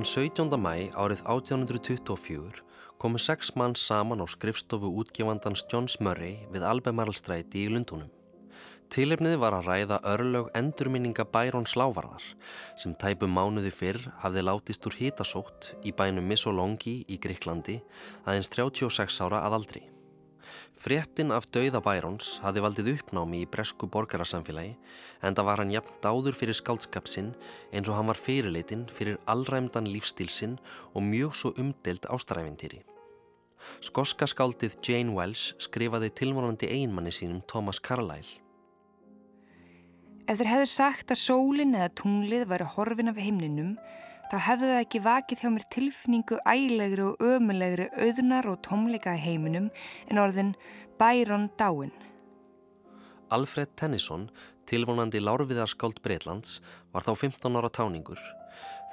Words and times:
Þann 0.00 0.08
17. 0.08 0.54
mæ 0.56 0.94
árið 0.96 1.18
1824 1.28 2.62
komu 3.02 3.18
sex 3.20 3.50
mann 3.52 3.74
saman 3.76 4.22
á 4.24 4.26
skrifstofu 4.32 4.88
útgefandans 5.02 5.66
Johns 5.68 5.98
Murray 6.00 6.38
við 6.54 6.64
Albemarlstræti 6.64 7.66
í 7.66 7.74
Lundunum. 7.74 8.08
Tilefnið 8.88 9.36
var 9.44 9.58
að 9.58 9.68
ræða 9.68 10.00
örlög 10.14 10.48
endurminninga 10.56 11.28
Bæron 11.28 11.68
Slávarðar 11.68 12.24
sem 12.80 12.96
tæpum 12.96 13.36
mánuði 13.36 13.76
fyrr 13.76 14.00
hafði 14.24 14.48
látist 14.48 14.88
úr 14.88 14.96
hitasótt 15.02 15.74
í 15.84 15.92
bænum 15.92 16.32
Missolongi 16.32 17.02
í 17.04 17.20
Greiklandi 17.20 17.82
aðeins 18.24 18.48
36 18.56 19.20
ára 19.20 19.44
að 19.44 19.60
aldri. 19.60 19.84
Fréttin 20.80 21.28
af 21.36 21.44
dauða 21.52 21.82
Bærons 21.84 22.38
hafði 22.40 22.62
valdið 22.64 22.86
uppnámi 22.94 23.42
í 23.44 23.48
bresku 23.52 23.84
borgarasamfélagi 23.92 24.78
en 25.20 25.34
það 25.36 25.48
var 25.50 25.60
hann 25.60 25.72
jafn 25.74 25.98
dáður 26.00 26.38
fyrir 26.38 26.56
skaldskapsinn 26.56 27.34
eins 27.68 27.90
og 27.90 27.98
hann 27.98 28.08
var 28.08 28.16
fyrirleitin 28.16 28.86
fyrir 28.96 29.18
allræmdan 29.28 29.90
lífstílsinn 29.92 30.56
og 30.94 31.04
mjög 31.04 31.36
svo 31.36 31.52
umdelt 31.60 32.08
ástaræfintýri. 32.08 32.80
Skoska 33.84 34.24
skáldið 34.32 34.78
Jane 34.80 35.12
Welsh 35.18 35.52
skrifaði 35.60 36.08
tilvonandi 36.16 36.72
einmanni 36.72 37.12
sínum 37.12 37.44
Thomas 37.44 37.76
Carlyle. 37.76 38.40
Ef 40.24 40.40
þeir 40.40 40.52
hefðu 40.54 40.70
sagt 40.72 41.12
að 41.12 41.20
sólinn 41.26 41.76
eða 41.76 41.92
tunglið 42.00 42.48
væri 42.48 42.72
horfin 42.72 43.12
af 43.12 43.20
heimninum, 43.20 43.76
þá 44.30 44.36
hefðu 44.46 44.68
það 44.70 44.80
ekki 44.84 45.00
vakið 45.02 45.40
hjá 45.42 45.50
mér 45.50 45.64
tilfinningu 45.74 46.36
ælegri 46.46 47.06
og 47.08 47.24
ömulegri 47.24 47.88
auðnar 47.98 48.46
og 48.52 48.60
tómleika 48.62 49.16
í 49.18 49.22
heiminum 49.24 49.70
en 50.06 50.20
orðin 50.22 50.52
Byron 51.00 51.48
Dáin. 51.58 51.90
Alfred 53.34 53.74
Tennyson, 53.78 54.28
tilvonandi 54.70 55.22
lárviðarskáld 55.22 55.98
Breitlands, 56.04 56.60
var 56.94 57.06
þá 57.06 57.12
15 57.26 57.58
ára 57.58 57.70
táningur. 57.74 58.22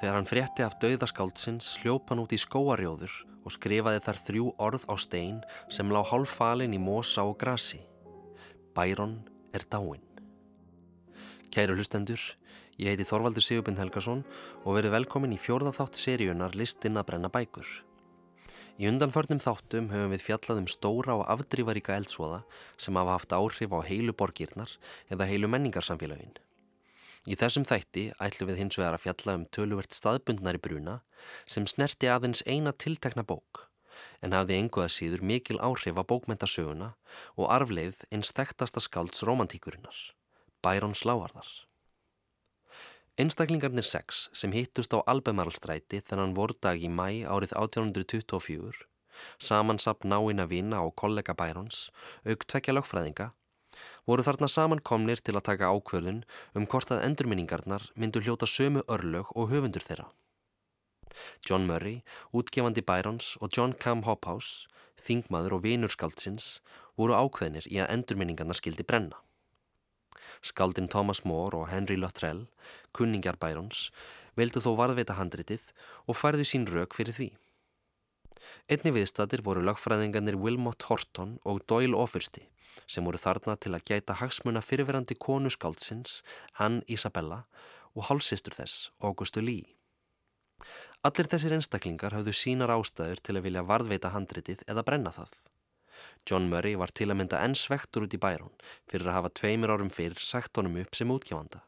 Þegar 0.01 0.17
hann 0.17 0.29
frétti 0.29 0.65
af 0.65 0.77
dauðaskáldsins 0.81 1.75
hljóp 1.81 2.09
hann 2.09 2.21
út 2.21 2.33
í 2.33 2.41
skóarjóður 2.41 3.13
og 3.45 3.53
skrifaði 3.53 4.01
þar 4.05 4.21
þrjú 4.27 4.49
orð 4.61 4.85
á 4.89 4.95
stein 5.01 5.39
sem 5.73 5.93
lág 5.93 6.09
hálf 6.09 6.33
falin 6.37 6.73
í 6.73 6.81
mosa 6.81 7.25
og 7.25 7.37
grasi. 7.41 7.79
Byron 8.77 9.19
er 9.53 9.65
dáin. 9.69 10.01
Kæru 11.53 11.77
hlustendur, 11.77 12.21
ég 12.77 12.93
heiti 12.93 13.05
Þorvaldur 13.09 13.45
Sigurbind 13.45 13.81
Helgason 13.81 14.23
og 14.63 14.77
verið 14.77 14.93
velkomin 14.93 15.33
í 15.33 15.41
fjórðaþátt 15.41 15.97
seríunar 15.97 16.57
Listinn 16.57 16.99
að 16.99 17.07
brenna 17.11 17.31
bækur. 17.33 17.67
Í 18.77 18.85
undanförnum 18.85 19.41
þáttum 19.41 19.87
höfum 19.89 20.11
við 20.13 20.25
fjallað 20.27 20.59
um 20.61 20.67
stóra 20.69 21.15
og 21.17 21.23
afdrífaríka 21.33 21.95
eldsvoða 21.97 22.43
sem 22.77 22.97
hafa 22.99 23.15
haft 23.15 23.33
áhrif 23.33 23.73
á 23.73 23.81
heilu 23.81 24.13
borgirnar 24.13 24.75
eða 25.09 25.25
heilu 25.29 25.49
menningarsamfélagin. 25.49 26.35
Í 27.27 27.35
þessum 27.35 27.65
þætti 27.67 28.03
ætlum 28.23 28.51
við 28.51 28.61
hins 28.61 28.77
vegar 28.77 28.95
að 28.95 29.03
fjalla 29.07 29.33
um 29.39 29.47
töluvert 29.51 29.97
staðbundnari 29.97 30.61
bruna 30.61 30.99
sem 31.49 31.65
snerti 31.67 32.07
aðeins 32.07 32.45
eina 32.45 32.71
tiltekna 32.71 33.25
bók 33.25 33.65
en 34.21 34.37
hafði 34.37 34.61
enguða 34.61 34.91
síður 34.93 35.25
mikil 35.25 35.57
áhrif 35.57 35.97
á 35.97 36.03
bókmentasöguna 36.07 36.93
og 37.35 37.49
arfleið 37.51 38.03
eins 38.13 38.29
þekktasta 38.37 38.83
skálds 38.85 39.25
romantíkurinnar. 39.25 39.97
Bæron 40.61 40.95
Slávarðar. 40.97 41.66
Einstaklingarnir 43.17 43.81
sex 43.81 44.27
sem 44.37 44.51
hittust 44.53 44.91
á 44.93 45.01
Albemarlstræti 45.09 46.03
þennan 46.05 46.35
vordag 46.37 46.83
í 46.85 46.89
mæ 46.99 47.25
árið 47.25 47.55
1824, 47.57 48.83
samansapn 49.41 50.13
náinn 50.13 50.43
að 50.43 50.51
vina 50.51 50.77
á 50.77 50.85
kollega 51.01 51.33
Bærons, 51.39 51.87
auk 52.29 52.45
tvekja 52.45 52.77
lögfræðinga, 52.77 53.31
voru 54.05 54.27
þarna 54.27 54.51
samankomnir 54.53 55.25
til 55.25 55.33
að 55.33 55.47
taka 55.49 55.73
ákvörðun 55.73 56.21
um 56.53 56.69
hvort 56.69 56.93
að 56.93 57.01
endurminningarnar 57.09 57.89
myndu 57.97 58.21
hljóta 58.21 58.45
sömu 58.45 58.85
örlög 58.85 59.33
og 59.33 59.49
höfundur 59.49 59.89
þeirra. 59.89 60.11
John 61.41 61.65
Murray, 61.65 62.03
útgefandi 62.37 62.85
Bærons 62.85 63.33
og 63.41 63.49
John 63.49 63.73
Cam 63.81 64.05
Hophouse, 64.05 64.69
þingmaður 65.09 65.57
og 65.57 65.65
vinurskáldsins, 65.65 66.59
voru 66.93 67.17
ákveðnir 67.17 67.65
í 67.65 67.81
að 67.81 67.95
endurminningarnar 67.97 68.61
skildi 68.61 68.85
brenna. 68.85 69.17
Skaldin 70.41 70.89
Thomas 70.91 71.23
More 71.25 71.57
og 71.61 71.69
Henry 71.71 71.97
Luttrell, 71.97 72.45
kunningar 72.91 73.39
Bærons, 73.41 73.89
vildu 74.37 74.61
þó 74.63 74.73
varðveita 74.79 75.17
handritið 75.17 75.65
og 76.07 76.17
færðu 76.19 76.45
sín 76.47 76.67
rauk 76.69 76.95
fyrir 76.97 77.15
því. 77.17 77.29
Einni 78.71 78.93
viðstatir 78.95 79.43
voru 79.43 79.63
lagfræðingarnir 79.65 80.37
Wilmot 80.39 80.85
Horton 80.89 81.37
og 81.45 81.63
Doyle 81.67 81.97
Ofursti 81.97 82.45
sem 82.87 83.03
voru 83.03 83.19
þarna 83.19 83.57
til 83.59 83.73
að 83.75 83.83
gæta 83.89 84.15
hagsmuna 84.21 84.61
fyrirverandi 84.63 85.17
konu 85.19 85.51
skáldsins, 85.51 86.21
Ann 86.63 86.83
Isabella 86.87 87.43
og 87.97 88.07
hálsistur 88.07 88.55
þess, 88.55 88.91
Augustu 89.03 89.43
Lee. 89.43 89.65
Allir 91.07 91.29
þessir 91.29 91.55
einstaklingar 91.57 92.15
hafðu 92.15 92.33
sínar 92.35 92.73
ástæður 92.73 93.21
til 93.23 93.37
að 93.37 93.45
vilja 93.47 93.65
varðveita 93.67 94.13
handritið 94.15 94.63
eða 94.67 94.85
brenna 94.87 95.13
það. 95.13 95.33
John 96.27 96.49
Murray 96.51 96.75
var 96.79 96.91
til 96.91 97.09
að 97.11 97.19
mynda 97.21 97.39
enn 97.45 97.55
svektur 97.55 98.05
út 98.07 98.15
í 98.17 98.21
bærun 98.21 98.53
fyrir 98.89 99.09
að 99.09 99.17
hafa 99.19 99.33
tveimur 99.39 99.73
árum 99.75 99.93
fyrir 99.93 100.19
sagt 100.21 100.59
honum 100.59 100.79
upp 100.81 100.95
sem 100.97 101.13
útgjáfanda. 101.13 101.63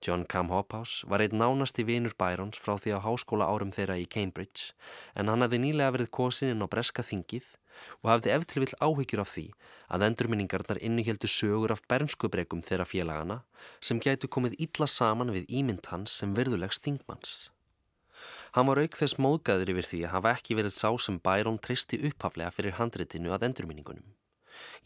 John 0.00 0.24
Cam 0.24 0.48
Hophouse 0.48 1.08
var 1.10 1.20
einn 1.24 1.36
nánasti 1.40 1.84
vinur 1.84 2.14
Byrons 2.16 2.60
frá 2.62 2.76
því 2.80 2.96
á 2.96 2.98
háskóla 3.04 3.48
árum 3.50 3.72
þeirra 3.74 3.98
í 4.00 4.06
Cambridge 4.08 4.72
en 5.14 5.28
hann 5.28 5.44
hafði 5.44 5.60
nýlega 5.64 5.94
verið 5.96 6.12
kosin 6.18 6.54
inn 6.54 6.64
á 6.64 6.68
breska 6.72 7.04
þingið 7.04 7.50
og 8.02 8.10
hafði 8.12 8.32
eftir 8.36 8.64
vill 8.64 8.78
áhyggjur 8.86 9.22
af 9.24 9.32
því 9.34 9.46
að 9.92 10.06
endurminningarnar 10.08 10.80
innuhjeldu 10.88 11.30
sögur 11.30 11.74
af 11.74 11.84
bernskubrekum 11.92 12.64
þeirra 12.68 12.88
félagana 12.88 13.42
sem 13.80 14.00
gætu 14.00 14.30
komið 14.32 14.56
illa 14.68 14.88
saman 14.88 15.34
við 15.36 15.52
ímynd 15.60 15.92
hans 15.92 16.16
sem 16.22 16.32
verðulegs 16.38 16.80
þingmanns. 16.86 17.36
Hann 18.56 18.70
var 18.70 18.78
auk 18.80 18.94
þess 18.96 19.18
móðgæður 19.20 19.70
yfir 19.74 19.86
því 19.86 19.98
að 20.06 20.12
hafa 20.14 20.30
ekki 20.32 20.54
verið 20.56 20.72
sá 20.72 20.88
sem 21.04 21.16
Bæron 21.20 21.58
tristi 21.60 21.98
upphaflega 22.08 22.54
fyrir 22.56 22.78
handritinu 22.78 23.34
að 23.36 23.50
endurminningunum. 23.50 24.06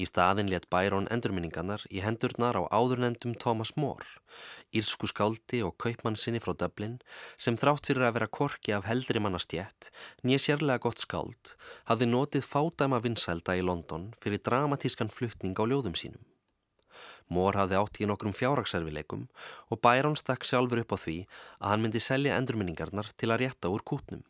Í 0.03 0.09
staðin 0.09 0.51
let 0.51 0.67
Bæron 0.75 1.07
endurminningarnar 1.15 1.85
í 1.95 2.03
hendurnar 2.03 2.59
á 2.59 2.67
áðurnendum 2.67 3.37
Thomas 3.39 3.71
More, 3.79 4.09
írsku 4.75 5.07
skáldi 5.13 5.63
og 5.63 5.77
kaupmann 5.85 6.19
sinni 6.19 6.43
frá 6.43 6.51
Dublin 6.59 6.99
sem 7.39 7.55
þrátt 7.61 7.93
fyrir 7.93 8.09
að 8.09 8.17
vera 8.19 8.31
korki 8.41 8.75
af 8.75 8.91
heldri 8.91 9.23
mannastjætt, 9.23 9.93
nýja 10.27 10.43
sérlega 10.49 10.83
gott 10.89 11.05
skáld, 11.07 11.55
hafði 11.87 12.11
notið 12.11 12.51
fádæma 12.51 12.99
vinsælda 13.07 13.55
í 13.55 13.63
London 13.63 14.11
fyrir 14.19 14.43
dramatískan 14.51 15.15
fluttning 15.15 15.55
á 15.55 15.63
ljóðum 15.63 15.95
sínum. 15.95 16.27
Mór 17.31 17.59
hafði 17.61 17.79
átt 17.79 18.01
í 18.03 18.09
nokkrum 18.11 18.35
fjárrakserfileikum 18.35 19.29
og 19.71 19.81
Bæron 19.85 20.19
stakk 20.19 20.47
sjálfur 20.47 20.83
upp 20.83 20.95
á 20.95 20.99
því 20.99 21.17
að 21.61 21.71
hann 21.71 21.85
myndi 21.85 22.03
selja 22.03 22.37
endurminningarnar 22.41 23.13
til 23.15 23.31
að 23.31 23.45
rétta 23.45 23.71
úr 23.71 23.87
kútnum. 23.87 24.25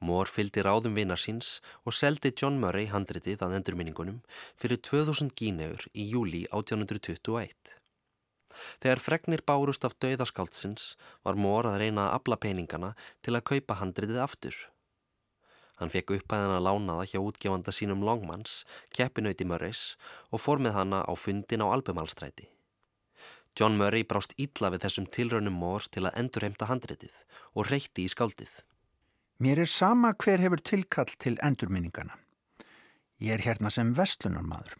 Mór 0.00 0.30
fylgdi 0.32 0.64
ráðum 0.64 0.96
vinar 0.96 1.20
síns 1.20 1.60
og 1.84 1.96
seldi 1.96 2.32
John 2.40 2.58
Murray 2.60 2.88
handritið 2.92 3.44
að 3.44 3.56
endurminningunum 3.60 4.20
fyrir 4.60 4.80
2000 4.88 5.32
gíneur 5.38 5.86
í 5.92 6.08
júli 6.10 6.44
1821. 6.50 7.76
Þegar 8.82 9.02
fregnir 9.02 9.42
bárust 9.46 9.84
af 9.86 9.96
dauðaskáldsins 10.02 10.94
var 11.26 11.38
Mór 11.38 11.68
að 11.70 11.80
reyna 11.82 12.08
að 12.08 12.20
abla 12.20 12.40
peningana 12.46 12.94
til 13.20 13.34
að 13.34 13.46
kaupa 13.50 13.80
handritið 13.80 14.20
aftur. 14.24 14.54
Hann 15.80 15.90
fekk 15.90 16.14
upphæðan 16.18 16.54
að 16.54 16.66
lána 16.68 16.98
það 17.00 17.08
hjá 17.10 17.20
útgefanda 17.20 17.72
sínum 17.74 18.04
Longmans, 18.06 18.62
keppinauti 18.94 19.46
Murrays 19.48 19.94
og 20.30 20.42
fór 20.42 20.62
með 20.62 20.76
hanna 20.78 21.02
á 21.02 21.12
fundin 21.18 21.64
á 21.64 21.66
Albemalstræti. 21.66 22.46
John 23.58 23.78
Murray 23.78 24.02
brást 24.06 24.34
ítla 24.38 24.70
við 24.74 24.84
þessum 24.86 25.06
tilraunum 25.10 25.54
Mórs 25.58 25.86
til 25.90 26.04
að 26.06 26.16
endurheimta 26.22 26.66
handritið 26.70 27.14
og 27.54 27.68
reyti 27.70 28.06
í 28.06 28.10
skáldið. 28.10 28.50
Mér 29.42 29.64
er 29.64 29.70
sama 29.70 30.12
hver 30.14 30.42
hefur 30.42 30.62
tilkall 30.62 31.10
til 31.18 31.38
endurminningana. 31.42 32.18
Ég 33.22 33.36
er 33.36 33.44
hérna 33.46 33.70
sem 33.70 33.92
vestlunarmadur. 33.94 34.74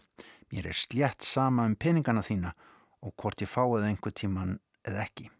Mér 0.50 0.70
er 0.70 0.78
slétt 0.78 1.26
sama 1.26 1.66
um 1.66 1.74
peningana 1.74 2.22
þína 2.22 2.52
og 3.02 3.14
hvort 3.18 3.42
ég 3.42 3.50
fáið 3.50 3.88
einhver 3.88 4.14
tíman 4.14 4.58
eða 4.86 5.06
ekki. 5.06 5.30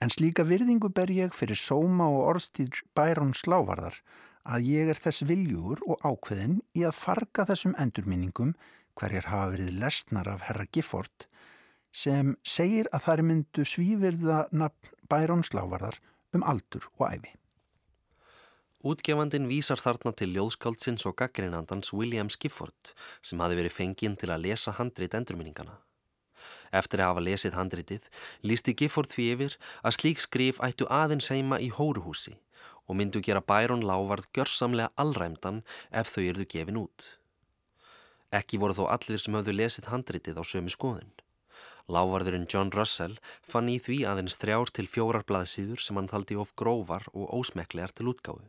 En 0.00 0.10
slíka 0.10 0.46
virðingu 0.46 0.90
ber 0.94 1.10
ég 1.12 1.34
fyrir 1.36 1.58
sóma 1.58 2.06
og 2.08 2.22
orðstýr 2.32 2.82
bærun 2.96 3.34
slávarðar 3.36 3.98
að 4.44 4.68
ég 4.70 4.90
er 4.92 5.00
þess 5.00 5.24
viljúr 5.28 5.82
og 5.86 6.00
ákveðin 6.04 6.60
í 6.76 6.84
að 6.88 6.96
farga 6.96 7.46
þessum 7.48 7.74
endurminningum 7.78 8.54
hverjar 8.98 9.28
hafa 9.30 9.50
verið 9.54 9.76
lesnar 9.80 10.28
af 10.28 10.46
herra 10.48 10.66
Gifford 10.72 11.26
sem 11.92 12.36
segir 12.46 12.88
að 12.94 13.10
er 13.12 13.22
myndu 13.26 13.66
svívirða 13.66 14.46
nafn 14.52 14.96
bærónslávarðar 15.10 15.98
um 16.36 16.44
aldur 16.46 16.86
og 16.98 17.06
æfi. 17.10 17.32
Útgefandin 18.80 19.48
vísar 19.50 19.76
þarna 19.76 20.14
til 20.16 20.30
ljóðskáldsins 20.32 21.04
og 21.04 21.18
gaggreinandans 21.20 21.92
William 21.92 22.30
Gifford 22.32 22.94
sem 23.20 23.40
hafi 23.42 23.58
verið 23.58 23.76
fenginn 23.76 24.16
til 24.16 24.30
að 24.32 24.46
lesa 24.46 24.72
handrit 24.78 25.16
endurminningana. 25.18 25.76
Eftir 26.72 27.02
að 27.02 27.10
hafa 27.10 27.24
lesið 27.26 27.58
handritið 27.58 28.06
lísti 28.46 28.72
Gifford 28.78 29.10
því 29.12 29.26
yfir 29.34 29.58
að 29.82 29.96
slík 29.98 30.22
skrif 30.24 30.62
ættu 30.64 30.86
aðeins 30.88 31.28
heima 31.28 31.58
í 31.60 31.68
hóruhúsi 31.74 32.38
og 32.90 32.98
myndu 32.98 33.22
gera 33.22 33.40
Bæron 33.40 33.86
lávarð 33.86 34.26
gjörsamlega 34.34 34.90
allræmdan 34.98 35.62
ef 35.94 36.10
þau 36.10 36.24
erðu 36.26 36.46
gefin 36.50 36.80
út. 36.82 37.06
Ekki 38.34 38.58
voru 38.62 38.74
þó 38.74 38.84
allir 38.90 39.22
sem 39.22 39.34
höfðu 39.38 39.54
lesið 39.54 39.90
handritið 39.92 40.38
á 40.38 40.44
sömu 40.46 40.74
skoðun. 40.74 41.12
Lávarðurinn 41.90 42.48
John 42.50 42.70
Russell 42.74 43.16
fann 43.52 43.70
í 43.70 43.78
því 43.82 44.02
aðeins 44.10 44.38
þrjár 44.42 44.70
til 44.74 44.86
fjórar 44.90 45.26
blaðsíður 45.26 45.82
sem 45.82 45.98
hann 45.98 46.10
taldi 46.10 46.38
of 46.38 46.52
grófar 46.58 47.06
og 47.14 47.30
ósmeklegar 47.40 47.94
til 47.94 48.10
útgáfu. 48.12 48.46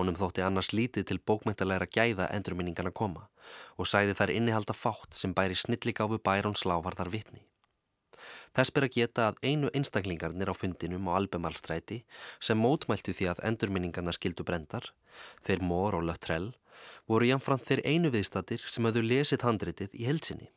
Honum 0.00 0.16
þótti 0.16 0.44
annars 0.44 0.72
lítið 0.72 1.08
til 1.08 1.20
bókmyndalega 1.20 1.88
gæða 1.92 2.28
endurminningana 2.36 2.92
koma 2.96 3.28
og 3.76 3.88
sæði 3.88 4.16
þær 4.16 4.34
innihalda 4.36 4.76
fátt 4.76 5.16
sem 5.16 5.36
bæri 5.36 5.56
snilligáfu 5.56 6.20
Bærons 6.24 6.64
lávarðar 6.68 7.12
vitni. 7.12 7.44
Þess 8.56 8.74
ber 8.74 8.86
að 8.86 8.96
geta 8.96 9.28
að 9.30 9.38
einu 9.42 9.70
einstaklingarnir 9.76 10.50
á 10.52 10.54
fundinum 10.54 11.08
á 11.10 11.16
Albemarlstræti 11.18 12.02
sem 12.38 12.58
mótmæltu 12.58 13.14
því 13.16 13.30
að 13.32 13.44
endurminningarna 13.50 14.14
skildu 14.16 14.46
brendar, 14.48 14.90
þeir 15.46 15.64
Mór 15.66 15.98
og 15.98 16.08
Löttrell, 16.08 16.50
voru 17.06 17.28
jáfnframt 17.28 17.68
þeir 17.68 17.84
einu 17.86 18.10
viðstatir 18.14 18.64
sem 18.66 18.84
hafðu 18.88 19.04
lesið 19.06 19.46
handritið 19.46 19.94
í 19.94 20.08
helsinni. 20.10 20.50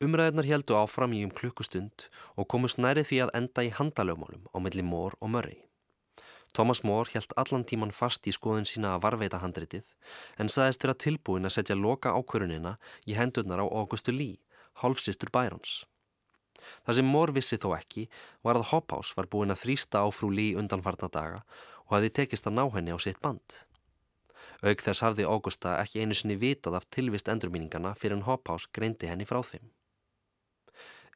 Umræðunar 0.00 0.46
heldu 0.48 0.76
áfram 0.80 1.12
í 1.12 1.24
um 1.26 1.32
klukkustund 1.36 2.06
og 2.40 2.48
komust 2.48 2.78
næri 2.80 3.04
því 3.04 3.18
að 3.26 3.34
enda 3.40 3.64
í 3.66 3.74
handalögmálum 3.76 4.46
á 4.48 4.56
milli 4.64 4.84
Mór 4.86 5.16
og 5.20 5.28
Murray. 5.34 5.58
Thomas 6.56 6.80
More 6.82 7.10
held 7.12 7.34
allan 7.36 7.66
tíman 7.68 7.92
fast 7.94 8.26
í 8.26 8.32
skoðun 8.34 8.66
sína 8.66 8.94
að 8.94 9.04
varveita 9.04 9.42
handritið 9.42 9.84
en 10.42 10.50
saðist 10.50 10.82
vera 10.86 10.96
tilbúin 11.04 11.46
að 11.46 11.54
setja 11.58 11.76
loka 11.78 12.14
ákvörunina 12.16 12.78
í 13.06 13.14
hendurnar 13.18 13.62
á 13.62 13.66
Augustu 13.68 14.14
Lee, 14.16 14.40
hálfsistur 14.82 15.30
Byrons. 15.36 15.84
Það 16.86 16.98
sem 16.98 17.10
More 17.14 17.34
vissi 17.36 17.58
þó 17.60 17.72
ekki 17.76 18.06
var 18.46 18.58
að 18.58 18.68
Hophouse 18.72 19.16
var 19.16 19.28
búin 19.32 19.54
að 19.54 19.64
þrýsta 19.64 20.04
á 20.04 20.08
frú 20.14 20.30
Lee 20.34 20.56
undanfarna 20.60 21.10
daga 21.12 21.42
og 21.88 21.96
hafi 21.96 22.12
tekist 22.20 22.46
að 22.46 22.56
ná 22.58 22.64
henni 22.74 22.94
á 22.94 22.98
sitt 23.02 23.20
band. 23.24 23.64
Aug 24.60 24.82
þess 24.84 25.04
hafði 25.04 25.26
Augusta 25.28 25.76
ekki 25.80 26.02
einu 26.04 26.16
sinni 26.16 26.36
vitað 26.40 26.76
af 26.78 26.88
tilvist 26.94 27.28
endurmíningana 27.32 27.94
fyrir 27.98 28.18
en 28.18 28.26
Hophouse 28.28 28.68
greindi 28.76 29.08
henni 29.10 29.28
frá 29.28 29.40
þeim. 29.44 29.70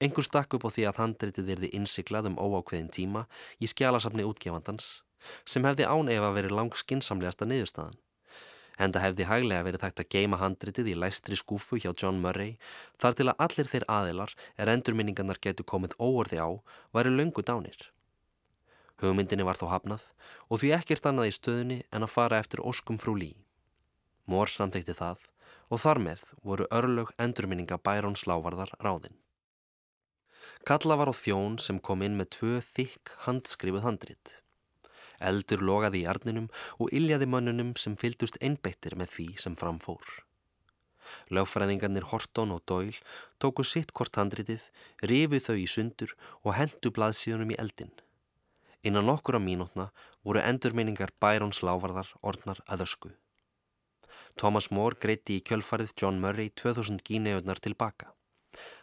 Engur 0.02 0.26
stakk 0.26 0.56
upp 0.56 0.64
á 0.66 0.70
því 0.74 0.86
að 0.88 1.00
handritið 1.02 1.50
erði 1.54 1.70
innsiklað 1.78 2.30
um 2.32 2.40
óákveðin 2.40 2.90
tíma 2.90 3.26
í 3.62 3.68
skjálasafni 3.70 4.26
útgefandans 4.26 4.88
sem 5.48 5.64
hefði 5.64 5.86
án 5.88 6.10
efa 6.12 6.32
verið 6.34 6.56
lang 6.58 6.74
skinsamlegasta 6.76 7.46
niðurstaðan. 7.48 7.94
Enda 8.78 9.02
hefði 9.02 9.26
hæglega 9.28 9.64
verið 9.66 9.84
þægt 9.84 10.00
að 10.02 10.10
geima 10.14 10.38
handritið 10.40 10.90
í 10.90 10.94
læstri 10.98 11.38
skúfu 11.38 11.78
hjá 11.78 11.92
John 11.92 12.18
Murray 12.22 12.56
þar 13.02 13.18
til 13.18 13.28
að 13.30 13.42
allir 13.46 13.70
þeir 13.70 13.86
aðilar 13.96 14.34
er 14.58 14.72
endurminningarnar 14.72 15.38
getur 15.42 15.68
komið 15.70 15.94
óorði 16.02 16.40
á 16.42 16.50
væri 16.96 17.14
löngu 17.14 17.44
dánir. 17.46 17.78
Hugmyndinni 19.02 19.46
var 19.46 19.58
þó 19.58 19.68
hafnað 19.70 20.08
og 20.48 20.62
því 20.62 20.74
ekkert 20.78 21.06
annað 21.10 21.30
í 21.30 21.36
stöðunni 21.38 21.78
en 21.90 22.06
að 22.06 22.14
fara 22.14 22.40
eftir 22.42 22.62
óskum 22.62 22.98
frú 22.98 23.14
Lý. 23.18 23.32
Mór 24.26 24.50
samþekti 24.50 24.96
það 24.98 25.22
og 25.70 25.82
þar 25.82 26.00
með 26.06 26.24
voru 26.42 26.66
örlög 26.74 27.12
endurminninga 27.20 27.78
Bærons 27.78 28.26
lávarðar 28.30 28.74
ráðinn. 28.82 29.18
Kalla 30.64 30.96
var 30.96 31.10
á 31.10 31.14
þjón 31.14 31.58
sem 31.60 31.80
kom 31.80 32.02
inn 32.04 32.16
með 32.18 32.34
tvö 32.38 32.58
þykk 32.64 33.14
handskrifuð 33.26 33.86
handrit. 33.86 34.40
Eldur 35.30 35.64
logaði 35.64 36.04
í 36.04 36.06
arninum 36.10 36.50
og 36.78 36.92
illjaði 36.92 37.28
mönnunum 37.30 37.74
sem 37.80 37.96
fyldust 38.00 38.38
einbeittir 38.44 38.96
með 39.00 39.12
því 39.16 39.28
sem 39.44 39.58
framfór. 39.60 40.04
Lögfræðingarnir 41.36 42.06
Horton 42.10 42.54
og 42.54 42.62
Doyle 42.68 43.00
tóku 43.42 43.64
sitt 43.66 43.92
kort 43.92 44.16
handritið, 44.20 44.62
rifið 45.02 45.44
þau 45.46 45.56
í 45.60 45.66
sundur 45.74 46.14
og 46.42 46.56
hendu 46.58 46.92
blaðsíðunum 46.96 47.52
í 47.54 47.60
eldin. 47.64 47.92
Innan 48.84 49.08
nokkura 49.08 49.40
mínútna 49.40 49.90
voru 50.24 50.42
endurminningar 50.44 51.12
Byrons 51.20 51.62
lávarðar 51.64 52.10
orðnar 52.20 52.60
að 52.66 52.86
ösku. 52.86 53.12
Thomas 54.40 54.70
More 54.70 54.98
greiti 55.00 55.38
í 55.38 55.44
kjölfarið 55.48 55.94
John 56.00 56.20
Murray 56.20 56.50
2000 56.62 57.04
gíneöðnar 57.08 57.62
tilbaka. 57.64 58.12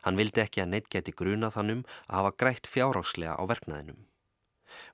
Hann 0.06 0.18
vildi 0.20 0.44
ekki 0.44 0.64
að 0.64 0.74
neitt 0.74 0.90
geti 0.92 1.14
gruna 1.16 1.52
þannum 1.54 1.84
að 2.08 2.18
hafa 2.18 2.38
grætt 2.44 2.72
fjáráslega 2.72 3.38
á 3.40 3.44
verknaðinum 3.48 4.02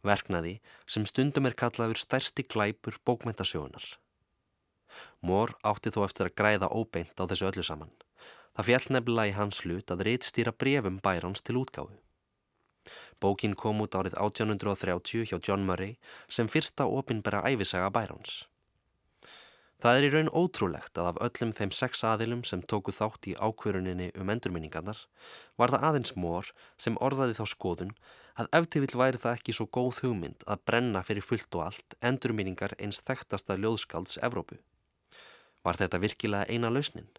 verknaði 0.10 0.58
sem 0.86 1.06
stundum 1.10 1.50
er 1.50 1.56
kallaður 1.62 2.02
stærsti 2.02 2.46
glæpur 2.48 2.98
bókmentasjónar. 3.06 3.86
Mór 5.22 5.54
átti 5.68 5.94
þó 5.94 6.04
eftir 6.08 6.30
að 6.30 6.38
græða 6.42 6.72
óbeint 6.74 7.18
á 7.22 7.24
þessu 7.30 7.50
öllu 7.50 7.66
saman. 7.66 7.94
Það 8.58 8.68
fjall 8.70 8.86
nefnilega 8.96 9.32
í 9.32 9.38
hans 9.38 9.62
hlut 9.64 9.94
að 9.94 10.04
reytstýra 10.08 10.54
brefum 10.64 11.00
bærans 11.06 11.44
til 11.46 11.60
útgáfu. 11.62 11.98
Bókin 13.22 13.56
kom 13.64 13.82
út 13.84 13.98
árið 14.00 14.16
1830 14.18 15.28
hjá 15.30 15.38
John 15.44 15.66
Murray 15.68 15.98
sem 16.30 16.50
fyrsta 16.50 16.88
opinbera 17.00 17.44
æfisaga 17.50 17.90
bærans. 17.94 18.46
Það 19.78 19.98
er 19.98 20.06
í 20.08 20.10
raun 20.14 20.30
ótrúlegt 20.34 20.98
að 20.98 21.08
af 21.12 21.18
öllum 21.26 21.52
þeim 21.54 21.72
sex 21.80 22.00
aðilum 22.12 22.40
sem 22.50 22.64
tóku 22.72 22.94
þátt 22.96 23.28
í 23.30 23.36
ákvöruninni 23.38 24.08
um 24.18 24.32
endurminningarnar 24.34 25.04
var 25.62 25.74
það 25.74 25.86
aðeins 25.90 26.16
mór 26.18 26.50
sem 26.82 26.98
orðaði 27.08 27.36
þá 27.38 27.44
skoðun 27.52 27.92
að 28.42 28.50
eftir 28.60 28.84
vil 28.86 28.98
væri 29.04 29.22
það 29.22 29.38
ekki 29.38 29.56
svo 29.58 29.68
góð 29.78 30.02
hugmynd 30.02 30.48
að 30.50 30.64
brenna 30.72 31.04
fyrir 31.06 31.28
fullt 31.28 31.60
og 31.60 31.68
allt 31.68 31.98
endurminningar 32.10 32.74
eins 32.82 33.04
þekktasta 33.06 33.60
ljóðskálds 33.62 34.18
Evrópu. 34.26 34.58
Var 35.62 35.82
þetta 35.84 36.02
virkilega 36.02 36.50
eina 36.50 36.74
lausnin? 36.74 37.14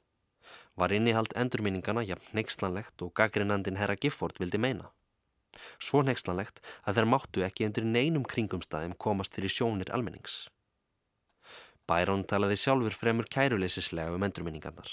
Var 0.75 0.99
innihald 0.99 1.39
endurminningana 1.39 2.03
jafn 2.11 2.39
neykslanlegt 2.39 3.07
og 3.07 3.15
gaggrinnandin 3.15 3.79
herra 3.79 3.95
Gifford 3.95 4.43
vildi 4.43 4.59
meina? 4.59 4.91
Svo 5.79 6.03
neykslanlegt 6.03 6.59
að 6.83 6.99
þeir 6.99 7.11
máttu 7.15 7.47
ekki 7.47 7.71
undir 7.71 7.87
neinum 7.87 8.27
kringumstæðum 8.27 8.99
komast 8.99 9.39
fyrir 9.39 9.55
sjónir 9.55 9.95
almennings. 9.95 10.49
Byron 11.89 12.25
talaði 12.29 12.59
sjálfur 12.61 12.93
fremur 12.93 13.29
kæruleysislega 13.33 14.13
um 14.13 14.25
endurminningarnar 14.27 14.91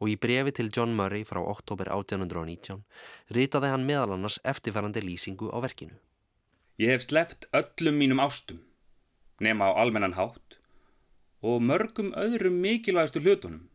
og 0.00 0.08
í 0.08 0.16
brefi 0.16 0.54
til 0.56 0.70
John 0.72 0.94
Murray 0.96 1.26
frá 1.28 1.40
oktober 1.44 1.90
1819 1.92 2.80
ritaði 3.36 3.72
hann 3.72 3.84
meðal 3.88 4.14
annars 4.16 4.38
eftirfærandi 4.48 5.02
lýsingu 5.04 5.50
á 5.52 5.60
verkinu. 5.60 5.98
Ég 6.80 6.94
hef 6.94 7.04
sleppt 7.04 7.44
öllum 7.52 8.00
mínum 8.00 8.22
ástum, 8.24 8.62
nema 9.44 9.68
á 9.68 9.76
almennan 9.82 10.16
hátt 10.16 10.56
og 11.44 11.60
mörgum 11.64 12.14
öðrum 12.16 12.56
mikilvægastu 12.64 13.20
hlutunum. 13.20 13.68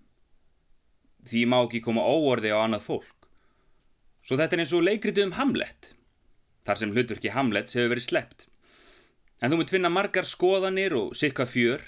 Því 1.25 1.45
má 1.49 1.59
ekki 1.61 1.81
koma 1.85 2.01
óorði 2.05 2.53
á 2.53 2.61
annað 2.65 2.85
fólk. 2.89 3.29
Svo 4.25 4.37
þetta 4.37 4.57
er 4.57 4.63
eins 4.63 4.73
og 4.73 4.85
leikriti 4.85 5.21
um 5.25 5.33
Hamlet, 5.37 5.93
þar 6.65 6.81
sem 6.81 6.93
hlutverki 6.93 7.33
Hamlets 7.33 7.77
hefur 7.77 7.93
verið 7.93 8.09
sleppt. 8.09 8.47
En 9.41 9.53
þú 9.53 9.61
munt 9.61 9.73
finna 9.73 9.93
margar 9.93 10.25
skoðanir 10.25 10.93
og 10.97 11.13
sikka 11.17 11.45
fjör 11.49 11.85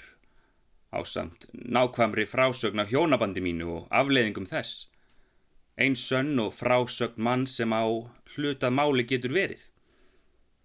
á 0.88 0.98
samt 1.04 1.46
nákvæmri 1.52 2.24
frásögn 2.26 2.80
af 2.80 2.90
hjónabandi 2.92 3.42
mínu 3.44 3.68
og 3.76 3.88
afleiðingum 4.00 4.48
þess. 4.48 4.88
Einn 5.76 5.96
sönn 5.96 6.40
og 6.42 6.54
frásögn 6.56 7.20
mann 7.26 7.46
sem 7.46 7.72
á 7.72 7.84
hluta 8.34 8.70
máli 8.70 9.04
getur 9.04 9.34
verið. 9.36 9.68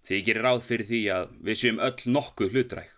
Því 0.04 0.20
gerir 0.28 0.46
ráð 0.48 0.62
fyrir 0.68 0.88
því 0.90 1.02
að 1.18 1.36
við 1.48 1.60
séum 1.60 1.80
öll 1.80 2.12
nokkuð 2.16 2.56
hlutræk. 2.56 2.92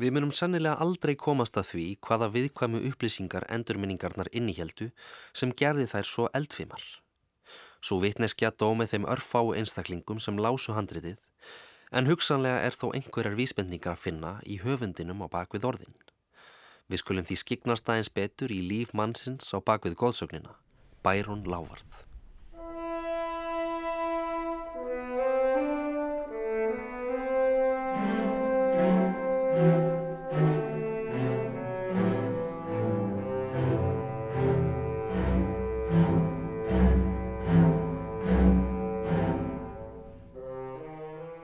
Við 0.00 0.14
munum 0.16 0.32
sannilega 0.32 0.80
aldrei 0.82 1.12
komast 1.14 1.58
að 1.60 1.68
því 1.72 1.84
hvaða 2.06 2.30
viðkvæmu 2.34 2.80
upplýsingar 2.88 3.44
endurminningarnar 3.54 4.30
innihjeldu 4.32 4.88
sem 5.36 5.52
gerði 5.52 5.84
þær 5.90 6.08
svo 6.08 6.30
eldfimar. 6.34 6.82
Svo 7.82 7.98
vitneskja 8.02 8.54
dómið 8.62 8.94
þeim 8.94 9.06
örfáu 9.10 9.52
einstaklingum 9.58 10.22
sem 10.22 10.38
lásu 10.38 10.74
handritið 10.74 11.20
en 11.92 12.08
hugsanlega 12.08 12.64
er 12.66 12.74
þó 12.74 12.88
einhverjar 12.96 13.36
vísbendningar 13.36 13.94
að 13.94 14.04
finna 14.06 14.32
í 14.48 14.58
höfundinum 14.62 15.22
á 15.22 15.26
bakvið 15.28 15.68
orðin. 15.68 15.94
Við 16.92 17.00
skulum 17.00 17.24
því 17.24 17.36
skiknast 17.40 17.86
aðeins 17.88 18.10
betur 18.12 18.52
í 18.52 18.58
líf 18.68 18.90
mannsins 18.92 19.48
á 19.56 19.58
bakvið 19.64 19.94
góðsögnina, 20.02 20.50
Bæron 21.00 21.46
Lávarð. 21.48 22.02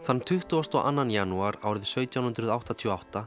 Þann 0.08 0.22
22. 0.24 1.02
janúar 1.12 1.58
árið 1.68 1.82
1788 1.84 3.20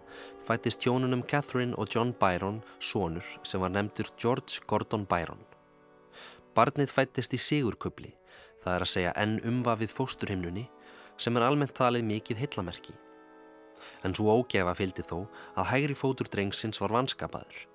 fættist 0.48 0.82
hjónunum 0.82 1.22
Catherine 1.30 1.78
og 1.78 1.94
John 1.94 2.10
Byron 2.18 2.58
sonur 2.82 3.28
sem 3.46 3.62
var 3.62 3.70
nefndur 3.70 4.10
George 4.18 4.64
Gordon 4.66 5.06
Byron. 5.06 5.44
Barnið 6.58 6.90
fættist 6.90 7.38
í 7.38 7.42
Sigurkubli, 7.44 8.16
það 8.66 8.74
er 8.74 8.88
að 8.88 8.92
segja 8.96 9.14
enn 9.22 9.38
umvafið 9.46 9.94
fósturhimnunni 9.94 10.66
sem 11.22 11.38
er 11.38 11.46
almennt 11.52 11.78
talið 11.78 12.10
mikið 12.16 12.42
hellamerki. 12.48 12.98
En 14.02 14.18
svo 14.18 14.34
ógefa 14.42 14.74
fylgdi 14.82 15.06
þó 15.06 15.28
að 15.54 15.74
hægri 15.76 16.02
fótur 16.02 16.34
drengsins 16.34 16.82
var 16.82 16.98
vanskapaður 16.98 17.66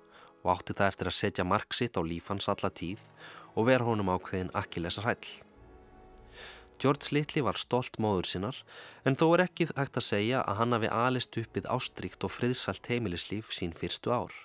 og 0.43 0.55
átti 0.57 0.75
það 0.75 0.91
eftir 0.91 1.15
að 1.15 1.19
setja 1.23 1.47
mark 1.47 1.71
sitt 1.79 1.95
á 1.95 2.03
lífans 2.03 2.51
alla 2.51 2.75
tíð 2.75 3.07
og 3.55 3.71
vera 3.71 3.87
honum 3.87 4.11
ákveðin 4.19 4.51
akkilesa 4.51 5.07
hræll. 5.07 5.46
George 6.77 7.13
Little 7.15 7.43
var 7.47 7.57
stolt 7.57 7.97
móður 7.97 8.27
sinnar 8.29 8.57
en 9.03 9.17
þó 9.17 9.25
er 9.35 9.47
ekki 9.47 9.69
hægt 9.71 9.97
að 9.97 10.07
segja 10.07 10.43
að 10.43 10.59
hann 10.61 10.75
hafi 10.77 10.91
alist 11.03 11.39
uppið 11.41 11.71
ástrykt 11.77 12.27
og 12.27 12.33
friðsalt 12.35 12.91
heimilislíf 12.91 13.49
sín 13.55 13.73
fyrstu 13.73 14.13
ár. 14.13 14.35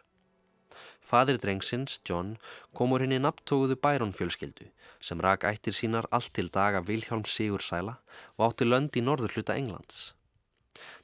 Fadir 1.05 1.37
drengsins, 1.43 1.99
John, 2.09 2.37
kom 2.73 2.95
úr 2.97 3.05
henni 3.05 3.19
nabtóguðu 3.21 3.77
Byron 3.85 4.15
fjölskyldu 4.17 4.71
sem 5.03 5.21
rak 5.21 5.45
ættir 5.45 5.77
sínar 5.77 6.09
allt 6.17 6.33
til 6.39 6.49
daga 6.49 6.81
Vilhjálm 6.89 7.27
Sigursæla 7.29 7.99
og 8.39 8.49
átti 8.49 8.69
lönd 8.69 8.97
í 8.97 9.05
norður 9.05 9.37
hluta 9.37 9.59
Englands. 9.59 10.15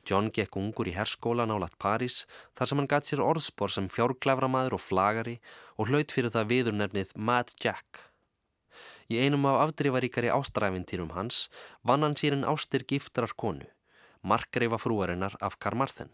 John 0.09 0.31
gekk 0.33 0.57
ungur 0.57 0.89
í 0.89 0.95
herskóla 0.97 1.45
nálat 1.51 1.77
París 1.83 2.23
þar 2.57 2.71
sem 2.71 2.81
hann 2.81 2.91
gatt 2.93 3.09
sér 3.09 3.25
orðspor 3.25 3.75
sem 3.75 3.91
fjárgleframaður 3.93 4.79
og 4.79 4.85
flagari 4.87 5.37
og 5.77 5.91
hlaut 5.91 6.15
fyrir 6.15 6.33
það 6.35 6.53
viðurnefnið 6.55 7.13
Mad 7.31 7.53
Jack. 7.61 8.09
Í 9.09 9.17
einum 9.25 9.47
af 9.49 9.63
afdrifaríkari 9.63 10.29
ástræfintýrum 10.29 11.15
hans 11.17 11.47
vann 11.89 12.05
hann 12.05 12.17
sér 12.21 12.35
en 12.37 12.45
ástir 12.45 12.85
giftrar 12.85 13.33
konu, 13.43 13.65
markreifa 14.21 14.77
frúarinnar 14.77 15.37
af 15.41 15.57
Karmarthen. 15.57 16.13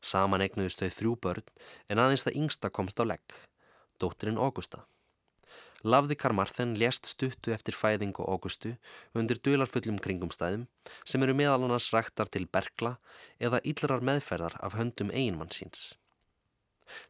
Saman 0.00 0.40
egnuðist 0.40 0.80
þau 0.80 0.94
þrjú 0.96 1.12
börn 1.26 1.50
en 1.92 2.00
aðeins 2.00 2.24
það 2.24 2.40
yngsta 2.40 2.72
komst 2.72 3.00
á 3.00 3.04
legg, 3.04 3.36
dóttirinn 4.00 4.40
Augusta. 4.40 4.86
Lafði 5.84 6.16
Karmarthen 6.16 6.72
lést 6.80 7.08
stuttu 7.08 7.52
eftir 7.52 7.76
fæðingu 7.76 8.24
Augustu 8.24 8.74
undir 9.12 9.40
dularfullum 9.44 10.00
kringumstæðum 10.00 10.66
sem 11.04 11.24
eru 11.24 11.36
meðal 11.36 11.68
annars 11.68 11.92
ræktar 11.92 12.32
til 12.32 12.48
bergla 12.48 12.96
eða 13.40 13.60
íllrar 13.60 14.04
meðferðar 14.04 14.56
af 14.60 14.80
höndum 14.80 15.12
eiginmann 15.12 15.52
síns. 15.52 15.99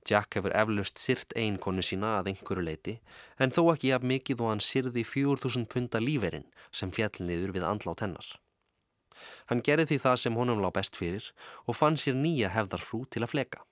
Jack 0.09 0.37
hefur 0.37 0.55
eflaust 0.57 1.01
syrt 1.01 1.35
eiginkonu 1.37 1.85
sína 1.85 2.17
að 2.19 2.33
einhverju 2.33 2.67
leiti 2.67 2.99
en 3.39 3.55
þó 3.55 3.63
ekki 3.73 3.93
jafn 3.93 4.11
mikið 4.13 4.45
og 4.45 4.53
hann 4.53 4.63
syrði 4.65 5.05
4000 5.07 5.67
punta 5.73 6.03
líferinn 6.03 6.47
sem 6.73 6.93
fjallniður 6.95 7.55
við 7.57 7.67
andlát 7.71 8.05
hennar. 8.05 8.29
Hann 9.49 9.63
gerði 9.67 9.91
því 9.91 9.99
það 10.05 10.21
sem 10.23 10.39
honum 10.39 10.63
lág 10.63 10.77
best 10.77 10.97
fyrir 10.97 11.33
og 11.67 11.77
fann 11.77 11.99
sér 12.01 12.17
nýja 12.17 12.53
hefðarfrú 12.55 13.05
til 13.11 13.25
að 13.25 13.33
fleka. 13.35 13.65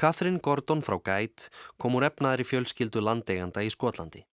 Catherine 0.00 0.40
Gordon 0.40 0.82
frá 0.82 0.96
Gæt 1.04 1.48
kom 1.78 1.98
úr 1.98 2.08
efnaðri 2.08 2.46
fjölskyldu 2.48 3.02
landeiganda 3.04 3.62
í 3.62 3.70
Skotlandi. 3.70 4.24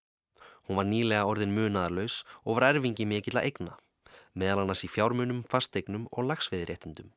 Hún 0.66 0.80
var 0.80 0.88
nýlega 0.88 1.28
orðin 1.28 1.54
munaðarlaus 1.54 2.24
og 2.46 2.58
var 2.58 2.70
erfingi 2.70 3.06
mikill 3.10 3.40
að 3.42 3.50
egna, 3.52 3.76
meðal 4.34 4.64
annars 4.64 4.86
í 4.88 4.90
fjármunum, 4.90 5.44
fasteignum 5.50 6.08
og 6.14 6.30
lagsveðiréttundum. 6.30 7.12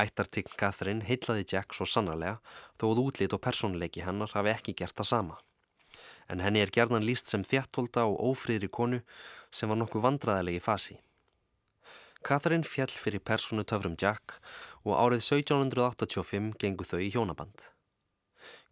Ættartygg 0.00 0.54
Catherine 0.56 1.04
heitlaði 1.04 1.44
Jack 1.52 1.74
svo 1.76 1.84
sannarlega 1.84 2.38
þóð 2.80 3.00
útlit 3.02 3.34
og 3.36 3.42
personleiki 3.44 4.04
hennar 4.06 4.32
hafi 4.32 4.52
ekki 4.54 4.72
gert 4.78 4.96
það 4.96 5.08
sama. 5.10 5.36
En 6.32 6.40
henni 6.40 6.62
er 6.64 6.72
gerðan 6.72 7.04
líst 7.04 7.28
sem 7.28 7.44
þjættólda 7.44 8.06
og 8.08 8.22
ófríðri 8.32 8.70
konu 8.72 9.02
sem 9.52 9.68
var 9.68 9.80
nokkuð 9.82 10.06
vandraðilegi 10.06 10.62
fasi. 10.64 10.96
Catherine 12.24 12.64
fjall 12.64 12.88
fyrir 12.88 13.20
personu 13.20 13.66
töfrum 13.68 13.98
Jack 14.00 14.38
og 14.86 14.96
árið 14.96 15.26
1785 15.26 16.52
gengu 16.62 16.86
þau 16.88 17.00
í 17.02 17.10
hjónaband. 17.12 17.68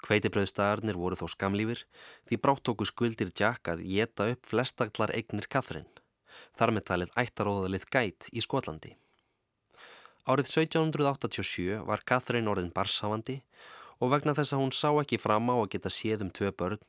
Kveitibröðstæðarnir 0.06 0.96
voru 0.96 1.18
þó 1.18 1.26
skamlífir 1.34 1.84
því 2.30 2.40
bráttóku 2.40 2.86
skuldir 2.88 3.34
Jack 3.36 3.68
að 3.68 3.84
geta 3.84 4.30
upp 4.32 4.48
flestaglar 4.48 5.12
eignir 5.12 5.50
Catherine, 5.52 5.90
þar 6.56 6.72
með 6.76 6.88
talið 6.92 7.14
ættaróðalið 7.26 7.88
gæt 7.92 8.30
í 8.32 8.46
Skotlandi. 8.46 8.94
Árið 10.30 10.50
1787 10.52 11.80
var 11.88 12.02
Catherine 12.06 12.50
orðin 12.52 12.68
barshavandi 12.74 13.40
og 13.98 14.12
vegna 14.12 14.34
þess 14.38 14.54
að 14.54 14.60
hún 14.62 14.74
sá 14.76 14.90
ekki 15.00 15.18
fram 15.18 15.50
á 15.50 15.56
að 15.56 15.70
geta 15.72 15.90
séð 15.90 16.22
um 16.26 16.30
tvö 16.36 16.52
börn 16.60 16.84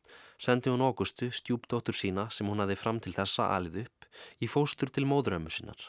sendi 0.45 0.69
hún 0.69 0.83
Augustu 0.85 1.31
stjúpdóttur 1.33 1.97
sína 1.97 2.27
sem 2.35 2.45
hún 2.51 2.61
hafi 2.61 2.77
fram 2.77 2.99
til 3.01 3.15
þessa 3.15 3.49
alið 3.55 3.81
upp 3.85 4.07
í 4.45 4.51
fóstur 4.51 4.93
til 4.93 5.07
móðurömmu 5.09 5.49
sinnar. 5.49 5.81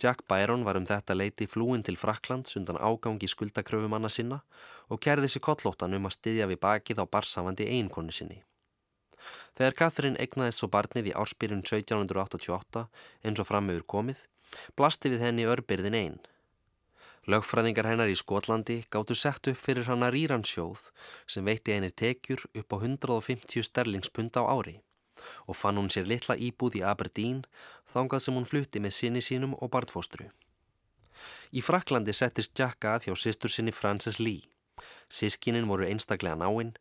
Jack 0.00 0.24
Byron 0.30 0.64
var 0.64 0.78
um 0.80 0.88
þetta 0.88 1.16
leiti 1.18 1.50
flúin 1.50 1.84
til 1.84 2.00
Fraklands 2.00 2.56
undan 2.56 2.80
ágangi 2.80 3.28
skuldakröfumanna 3.28 4.08
sinna 4.08 4.40
og 4.88 5.02
kerði 5.04 5.28
sér 5.28 5.44
kollóttan 5.44 5.96
um 5.98 6.08
að 6.08 6.16
styðja 6.18 6.48
við 6.50 6.62
bakið 6.64 7.02
á 7.02 7.04
barsafandi 7.04 7.68
eiginkonu 7.68 8.14
sinni. 8.14 8.40
Þegar 9.58 9.76
Catherine 9.80 10.20
egnaðist 10.20 10.62
svo 10.62 10.68
barnið 10.72 11.10
í 11.10 11.16
ársbyrjun 11.20 11.64
1788 11.64 12.86
eins 13.24 13.40
og 13.40 13.48
framöfur 13.48 13.86
komið, 13.94 14.24
blasti 14.78 15.10
við 15.12 15.24
henni 15.26 15.46
örbyrðin 15.48 15.98
einn. 15.98 16.18
Lögfræðingar 17.24 17.88
hennar 17.88 18.10
í 18.12 18.16
Skotlandi 18.20 18.82
gáttu 18.92 19.16
sett 19.16 19.48
upp 19.48 19.60
fyrir 19.60 19.86
hana 19.88 20.10
rýransjóð 20.12 20.90
sem 21.34 21.46
veitti 21.48 21.72
einir 21.72 21.94
tekjur 21.96 22.44
upp 22.52 22.76
á 22.76 22.76
150 22.76 23.64
sterlingspund 23.64 24.36
á 24.36 24.44
ári 24.44 24.76
og 25.48 25.56
fann 25.56 25.80
hún 25.80 25.88
sér 25.88 26.04
litla 26.10 26.36
íbúð 26.36 26.82
í 26.82 26.84
Aberdeen 26.84 27.40
þangað 27.94 28.26
sem 28.26 28.36
hún 28.36 28.48
flutti 28.50 28.82
með 28.84 28.96
sinni 28.98 29.24
sínum 29.24 29.56
og 29.56 29.72
bartfóstru. 29.72 30.28
Í 31.56 31.64
Fraklandi 31.64 32.12
settist 32.12 32.52
Jack 32.58 32.84
að 32.84 33.08
hjá 33.08 33.16
sýstur 33.16 33.52
sinni 33.52 33.72
Frances 33.72 34.20
Lee. 34.20 34.44
Sískinin 35.08 35.70
voru 35.70 35.86
einstaklega 35.88 36.36
náinn, 36.36 36.74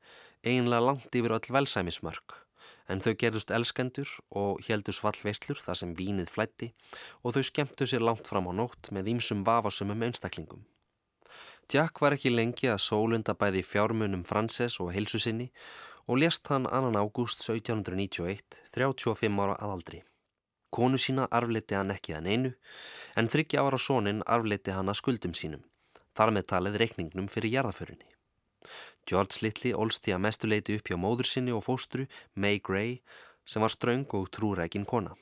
eiginlega 0.44 0.88
langt 0.89 1.15
yfir 1.15 1.38
öll 1.38 1.53
velsæmismörk 1.56 2.43
en 2.92 3.02
þau 3.04 3.13
gerðust 3.20 3.54
elskendur 3.56 4.10
og 4.36 4.62
heldu 4.68 4.94
svallveislur 4.96 5.62
þar 5.63 5.80
sem 5.80 5.96
vínið 5.98 6.32
flætti 6.34 6.70
og 7.24 7.36
þau 7.36 7.44
skemmtu 7.50 7.88
sér 7.88 8.04
langt 8.04 8.28
fram 8.28 8.50
á 8.50 8.54
nótt 8.54 8.92
með 8.92 9.13
ímsum 9.16 9.44
vafasumum 9.48 10.04
einstaklingum. 10.08 10.66
Jack 11.72 12.02
var 12.04 12.16
ekki 12.16 12.34
lengi 12.34 12.68
að 12.70 12.84
sólunda 12.84 13.34
bæði 13.40 13.63
fjármunum 13.66 14.25
Frances 14.28 14.80
og 14.84 14.92
heilsu 14.94 15.22
sinni 15.22 15.50
og 16.08 16.20
lést 16.20 16.48
hann 16.52 16.68
annan 16.68 17.00
ágúst 17.00 17.46
1791, 17.46 18.60
35 18.75 19.40
ára 19.40 19.56
aðaldri. 19.56 20.04
Konu 20.74 20.98
sína 20.98 21.28
arfliti 21.32 21.78
hann 21.78 21.94
ekki 21.94 22.16
að 22.18 22.25
neinu 22.28 22.52
en 23.16 23.30
þryggja 23.30 23.63
ára 23.63 23.80
sónin 23.80 24.24
arfliti 24.25 24.74
hann 24.75 24.90
að 24.92 25.00
skuldum 25.00 25.36
sínum, 25.38 25.63
þar 26.18 26.34
með 26.36 26.50
talið 26.52 26.80
reikningnum 26.82 27.30
fyrir 27.32 27.56
jarðaförinni. 27.60 28.10
George 29.10 29.43
Little 29.43 29.75
ólst 29.75 30.05
því 30.05 30.15
að 30.15 30.24
mestuleiti 30.25 30.77
upp 30.79 30.89
hjá 30.89 30.98
móður 31.00 31.27
sinni 31.27 31.53
og 31.55 31.65
fóstru 31.65 32.07
May 32.39 32.62
Gray 32.63 33.00
sem 33.45 33.63
var 33.63 33.74
ströng 33.74 34.07
og 34.15 34.29
trúrækin 34.31 34.88
kona. 34.88 35.17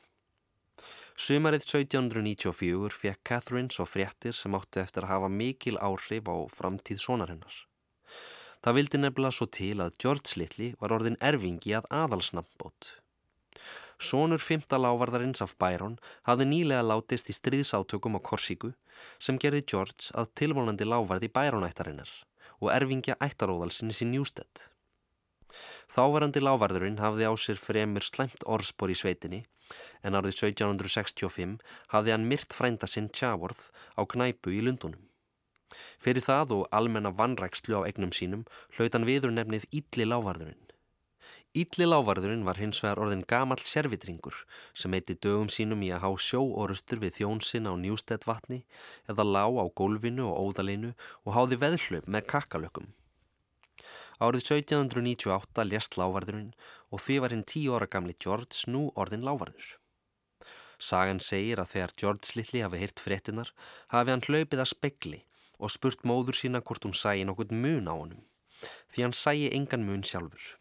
Sumarið 1.17 1.65
1794 1.65 2.95
fekk 2.97 3.19
Catherine 3.27 3.73
svo 3.73 3.85
fréttir 3.89 4.37
sem 4.37 4.55
átti 4.57 4.81
eftir 4.81 5.05
að 5.05 5.13
hafa 5.15 5.29
mikil 5.33 5.77
áhrif 5.81 6.29
á 6.29 6.37
framtíð 6.53 7.01
sonarinnar. 7.03 7.57
Það 8.61 8.77
vildi 8.77 9.01
nefnilega 9.01 9.37
svo 9.37 9.49
til 9.49 9.75
að 9.81 9.97
George 10.01 10.37
Little 10.37 10.71
var 10.81 10.95
orðin 10.97 11.19
erfingi 11.19 11.75
að 11.77 11.89
aðalsnambót. 11.99 12.95
Sónur 14.01 14.41
fymta 14.41 14.79
lávarðarins 14.81 15.43
af 15.45 15.57
Byron 15.61 15.99
hafði 16.29 16.47
nýlega 16.49 16.85
látist 16.85 17.29
í 17.29 17.37
stríðsátökum 17.37 18.17
á 18.17 18.19
Korsíku 18.21 18.73
sem 19.21 19.37
gerði 19.41 19.65
George 19.73 20.13
að 20.17 20.33
tilvonandi 20.41 20.89
lávarði 20.89 21.29
Byronættarinnar 21.33 22.09
og 22.61 22.71
erfingja 22.73 23.17
ættaróðalsins 23.25 24.01
í 24.05 24.07
Njústedt. 24.11 24.69
Þáverandi 25.91 26.39
lávarðurinn 26.39 27.01
hafði 27.03 27.27
á 27.27 27.33
sér 27.35 27.59
fremur 27.59 28.05
slæmt 28.05 28.45
orðspor 28.47 28.93
í 28.93 28.95
sveitinni 28.95 29.41
en 30.07 30.15
árið 30.15 30.37
1765 30.37 31.57
hafði 31.93 32.13
hann 32.15 32.27
myrt 32.31 32.55
frænda 32.55 32.87
sinn 32.87 33.09
Tjávorð 33.11 33.63
á 33.99 34.01
knæpu 34.13 34.53
í 34.55 34.61
Lundunum. 34.63 35.01
Fyrir 36.03 36.23
það 36.23 36.55
og 36.57 36.63
almenna 36.75 37.11
vannrækslu 37.15 37.79
á 37.79 37.87
egnum 37.87 38.11
sínum 38.15 38.45
hlaut 38.75 38.95
hann 38.95 39.07
viður 39.07 39.35
nefnið 39.35 39.67
Ídli 39.71 40.07
lávarðurinn. 40.07 40.60
Ídli 41.51 41.83
lávarðurinn 41.83 42.45
var 42.47 42.55
hins 42.61 42.77
vegar 42.79 42.99
orðin 43.03 43.25
gamall 43.27 43.59
servitringur 43.59 44.35
sem 44.81 44.93
heiti 44.95 45.17
dögum 45.25 45.49
sínum 45.51 45.81
í 45.83 45.89
að 45.91 46.05
há 46.05 46.11
sjóorustur 46.25 47.01
við 47.01 47.17
þjónsinn 47.17 47.67
á 47.67 47.75
Njústedt 47.75 48.23
vatni 48.29 48.61
eða 49.11 49.25
lá 49.27 49.43
á 49.59 49.65
gólfinu 49.75 50.29
og 50.29 50.37
óðalinu 50.45 50.91
og 51.25 51.35
háði 51.35 51.57
veðhlaup 51.59 52.07
með 52.07 52.23
kakkalökum. 52.33 52.87
Árið 54.23 54.45
1798 54.45 55.67
lést 55.67 55.99
lávarðurinn 55.99 56.53
og 56.87 57.03
því 57.03 57.19
var 57.25 57.35
hinn 57.35 57.43
tíu 57.43 57.75
ára 57.75 57.89
gamli 57.97 58.15
George 58.15 58.71
nú 58.71 58.85
orðin 58.95 59.27
lávarður. 59.27 59.75
Sagan 60.79 61.19
segir 61.19 61.59
að 61.59 61.73
þegar 61.73 61.97
George 61.99 62.37
Little 62.39 62.63
hafi 62.63 62.83
hirt 62.85 63.03
fréttinar 63.03 63.51
hafi 63.91 64.15
hann 64.15 64.23
hlaupið 64.23 64.63
að 64.63 64.71
spekli 64.71 65.21
og 65.59 65.75
spurt 65.75 66.07
móður 66.07 66.39
sína 66.39 66.63
hvort 66.63 66.87
hún 66.87 66.95
sæi 66.95 67.27
nokkur 67.27 67.51
mun 67.51 67.91
á 67.91 67.95
honum 67.99 68.23
því 68.95 69.03
hann 69.09 69.19
sæi 69.19 69.51
engan 69.51 69.83
mun 69.83 70.07
sjálfur. 70.07 70.60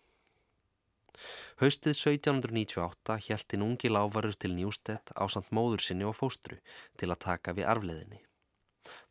Haustið 1.60 1.92
1798 1.92 3.16
hjælti 3.26 3.58
núngi 3.60 3.88
lávarur 3.92 4.32
til 4.32 4.54
Njústedt 4.56 5.10
á 5.12 5.28
samt 5.28 5.50
móður 5.52 5.82
sinni 5.84 6.06
og 6.08 6.14
fóstru 6.16 6.56
til 6.96 7.08
að 7.12 7.20
taka 7.24 7.52
við 7.58 7.66
arfleðinni. 7.68 8.20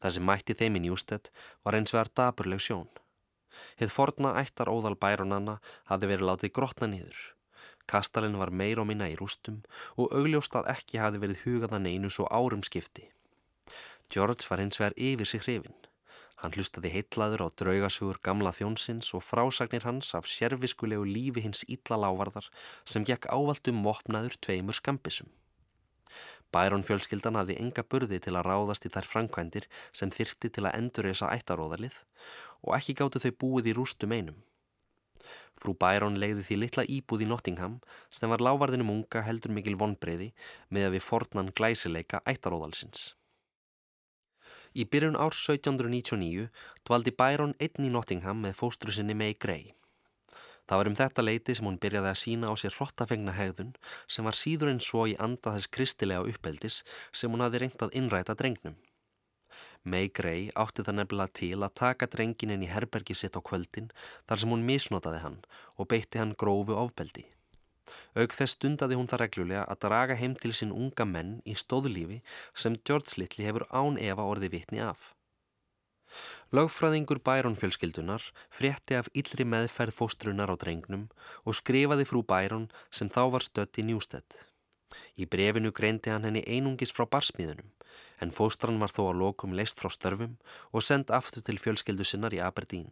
Það 0.01 0.15
sem 0.15 0.25
mætti 0.25 0.55
þeim 0.57 0.79
í 0.79 0.81
Njústedt 0.87 1.29
var 1.61 1.77
eins 1.77 1.93
vegar 1.93 2.09
daburleg 2.17 2.63
sjón. 2.65 2.89
Hið 3.77 3.93
forna 3.93 4.31
ættar 4.41 4.71
óðal 4.73 4.97
bæronanna 4.97 5.59
hafi 5.91 6.09
verið 6.09 6.25
látið 6.31 6.55
grotna 6.57 6.89
nýður. 6.89 7.19
Kastalinn 7.85 8.41
var 8.41 8.49
meir 8.49 8.81
og 8.81 8.89
minna 8.89 9.11
í 9.13 9.19
rústum 9.21 9.61
og 9.93 10.09
augljóst 10.09 10.57
að 10.57 10.71
ekki 10.73 11.03
hafi 11.03 11.21
verið 11.21 11.45
hugaðan 11.45 11.85
einu 11.85 12.09
svo 12.09 12.25
árum 12.33 12.65
skipti. 12.65 13.11
George 14.09 14.49
var 14.49 14.65
hins 14.65 14.81
vegar 14.81 14.97
yfir 14.97 15.29
sig 15.29 15.45
hrifin. 15.45 15.77
Hann 16.39 16.53
hlustaði 16.55 16.93
heitlaður 16.93 17.43
á 17.43 17.47
draugasögur 17.61 18.19
gamla 18.23 18.53
þjónsins 18.55 19.09
og 19.17 19.25
frásagnir 19.25 19.83
hans 19.83 20.13
af 20.15 20.29
sérfiskulegu 20.31 21.03
lífi 21.03 21.43
hins 21.43 21.65
ítla 21.67 21.97
lávarðar 21.99 22.47
sem 22.87 23.03
gekk 23.09 23.27
ávaldum 23.27 23.81
vopnaður 23.83 24.37
tveimur 24.45 24.77
skambisum. 24.79 25.27
Bæron 26.55 26.85
fjölskyldan 26.87 27.37
hafði 27.37 27.59
enga 27.61 27.83
burði 27.93 28.21
til 28.25 28.33
að 28.39 28.47
ráðast 28.47 28.87
í 28.87 28.93
þær 28.93 29.09
framkvæmdir 29.09 29.67
sem 29.99 30.13
þyrfti 30.15 30.49
til 30.55 30.63
að 30.65 30.77
endurreysa 30.79 31.29
ættaróðalið 31.35 31.99
og 32.63 32.71
ekki 32.79 32.95
gáttu 33.01 33.21
þau 33.21 33.33
búið 33.43 33.69
í 33.69 33.75
rústum 33.77 34.15
einum. 34.15 34.39
Frú 35.59 35.75
Bæron 35.75 36.17
legði 36.23 36.47
því 36.47 36.57
litla 36.63 36.87
íbúð 36.87 37.25
í 37.25 37.29
Nottingham 37.29 37.77
sem 38.15 38.31
var 38.31 38.41
lávarðinum 38.47 38.93
unga 38.95 39.21
heldur 39.27 39.51
mikil 39.53 39.75
vonbreyði 39.79 40.31
með 40.71 40.87
að 40.87 40.95
við 40.95 41.07
fornan 41.11 41.51
glæsileika 41.59 42.23
ættaróðalsins. 42.33 43.09
Í 44.77 44.85
byrjun 44.85 45.17
árs 45.17 45.41
1799 45.49 46.49
dvaldi 46.85 47.13
Bæron 47.17 47.55
einn 47.57 47.87
í 47.87 47.91
Nottingham 47.93 48.43
með 48.45 48.57
fóstrusinni 48.59 49.15
May 49.17 49.33
Gray. 49.33 49.71
Það 50.69 50.77
var 50.77 50.89
um 50.91 50.97
þetta 50.99 51.23
leiti 51.25 51.55
sem 51.57 51.65
hún 51.65 51.79
byrjaði 51.81 52.11
að 52.11 52.19
sína 52.21 52.51
á 52.51 52.53
sér 52.61 52.75
hrottafengna 52.75 53.33
hegðun 53.33 53.71
sem 54.05 54.27
var 54.29 54.37
síður 54.37 54.69
en 54.69 54.83
svo 54.85 55.07
í 55.09 55.15
anda 55.17 55.55
þess 55.55 55.71
kristilega 55.73 56.29
uppeldis 56.29 56.83
sem 57.09 57.33
hún 57.33 57.41
hafi 57.41 57.63
reynt 57.63 57.81
að 57.81 57.97
innræta 57.97 58.37
drengnum. 58.37 58.77
May 59.81 60.11
Gray 60.13 60.51
átti 60.53 60.85
það 60.85 60.99
nefnilega 60.99 61.35
til 61.41 61.57
að 61.57 61.75
taka 61.81 62.11
drengin 62.13 62.53
inn 62.53 62.67
í 62.67 62.69
herbergi 62.69 63.17
sitt 63.17 63.33
á 63.33 63.41
kvöldin 63.41 63.89
þar 64.29 64.43
sem 64.43 64.53
hún 64.53 64.67
misnotaði 64.69 65.23
hann 65.25 65.41
og 65.79 65.89
beitti 65.89 66.21
hann 66.21 66.37
grófu 66.37 66.77
ofbeldi. 66.77 67.25
Aug 68.15 68.35
þess 68.37 68.57
stundaði 68.57 68.97
hún 68.99 69.09
það 69.11 69.23
reglulega 69.23 69.63
að 69.65 69.81
draga 69.85 70.17
heim 70.19 70.35
til 70.39 70.51
sín 70.57 70.75
unga 70.75 71.05
menn 71.05 71.37
í 71.45 71.55
stóðlífi 71.57 72.19
sem 72.53 72.77
George 72.87 73.17
Little 73.21 73.47
hefur 73.47 73.65
án 73.69 73.97
Eva 74.01 74.27
orði 74.33 74.51
vitni 74.55 74.83
af. 74.83 75.13
Lögfræðingur 76.57 77.19
Bæron 77.21 77.57
fjölskyldunar 77.61 78.23
frétti 78.49 78.95
af 78.97 79.09
yllri 79.13 79.45
meðferð 79.45 79.97
fóstrunar 79.99 80.49
á 80.49 80.57
drengnum 80.57 81.09
og 81.45 81.57
skrifaði 81.59 82.07
frú 82.09 82.23
Bæron 82.25 82.69
sem 82.89 83.11
þá 83.13 83.21
var 83.35 83.45
stött 83.45 83.77
í 83.77 83.85
Njústedt. 83.85 84.45
Í 85.21 85.29
brefinu 85.29 85.69
greindi 85.79 86.09
hann 86.09 86.25
henni 86.25 86.41
einungis 86.49 86.93
frá 86.95 87.05
barsmíðunum 87.05 87.69
en 88.25 88.33
fóstran 88.35 88.81
var 88.81 88.93
þó 88.95 89.03
að 89.11 89.19
lokum 89.21 89.53
leist 89.59 89.79
frá 89.81 89.91
störfum 89.93 90.33
og 90.73 90.85
sendt 90.85 91.13
aftur 91.19 91.45
til 91.45 91.61
fjölskyldu 91.61 92.07
sinnar 92.07 92.35
í 92.35 92.41
Aberdeen. 92.43 92.89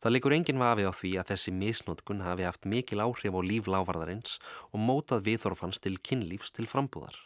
Það 0.00 0.14
likur 0.14 0.34
enginn 0.36 0.62
vafi 0.62 0.86
á 0.86 0.92
því 0.94 1.12
að 1.20 1.30
þessi 1.32 1.54
misnótkun 1.60 2.24
hafi 2.24 2.46
haft 2.48 2.68
mikil 2.68 3.02
áhrif 3.04 3.34
á 3.34 3.40
líf 3.42 3.70
lávarðarins 3.70 4.38
og 4.72 4.82
mótað 4.88 5.24
viðþorfans 5.28 5.82
til 5.82 5.96
kynlífs 5.98 6.54
til 6.56 6.68
frambúðar. 6.70 7.16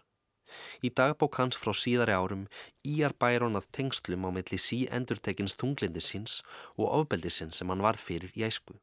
Í 0.83 0.91
dagbók 0.91 1.39
hans 1.39 1.59
frá 1.61 1.73
síðari 1.77 2.15
árum 2.17 2.47
íjar 2.83 3.15
bærón 3.23 3.59
að 3.59 3.69
tengslum 3.77 4.27
á 4.27 4.31
milli 4.35 4.59
sí 4.59 4.81
endurtekins 4.91 5.55
tunglindisins 5.61 6.41
og 6.77 6.91
ofbeldisins 7.01 7.61
sem 7.61 7.71
hann 7.71 7.85
varð 7.85 8.03
fyrir 8.03 8.33
í 8.35 8.47
æsku. 8.49 8.75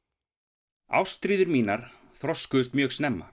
Ástriður 0.87 1.51
mínar 1.51 1.89
þroskuðust 2.21 2.77
mjög 2.77 2.95
snemma. 2.95 3.27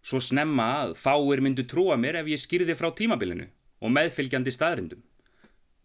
Svo 0.00 0.20
snemma 0.24 0.70
að 0.86 0.94
fáir 0.96 1.42
myndu 1.44 1.66
trúa 1.68 1.98
mér 2.00 2.22
ef 2.22 2.30
ég 2.32 2.40
skýrði 2.40 2.76
frá 2.78 2.88
tímabilinu 2.96 3.50
og 3.84 3.92
meðfylgjandi 3.92 4.52
staðrindum. 4.54 5.02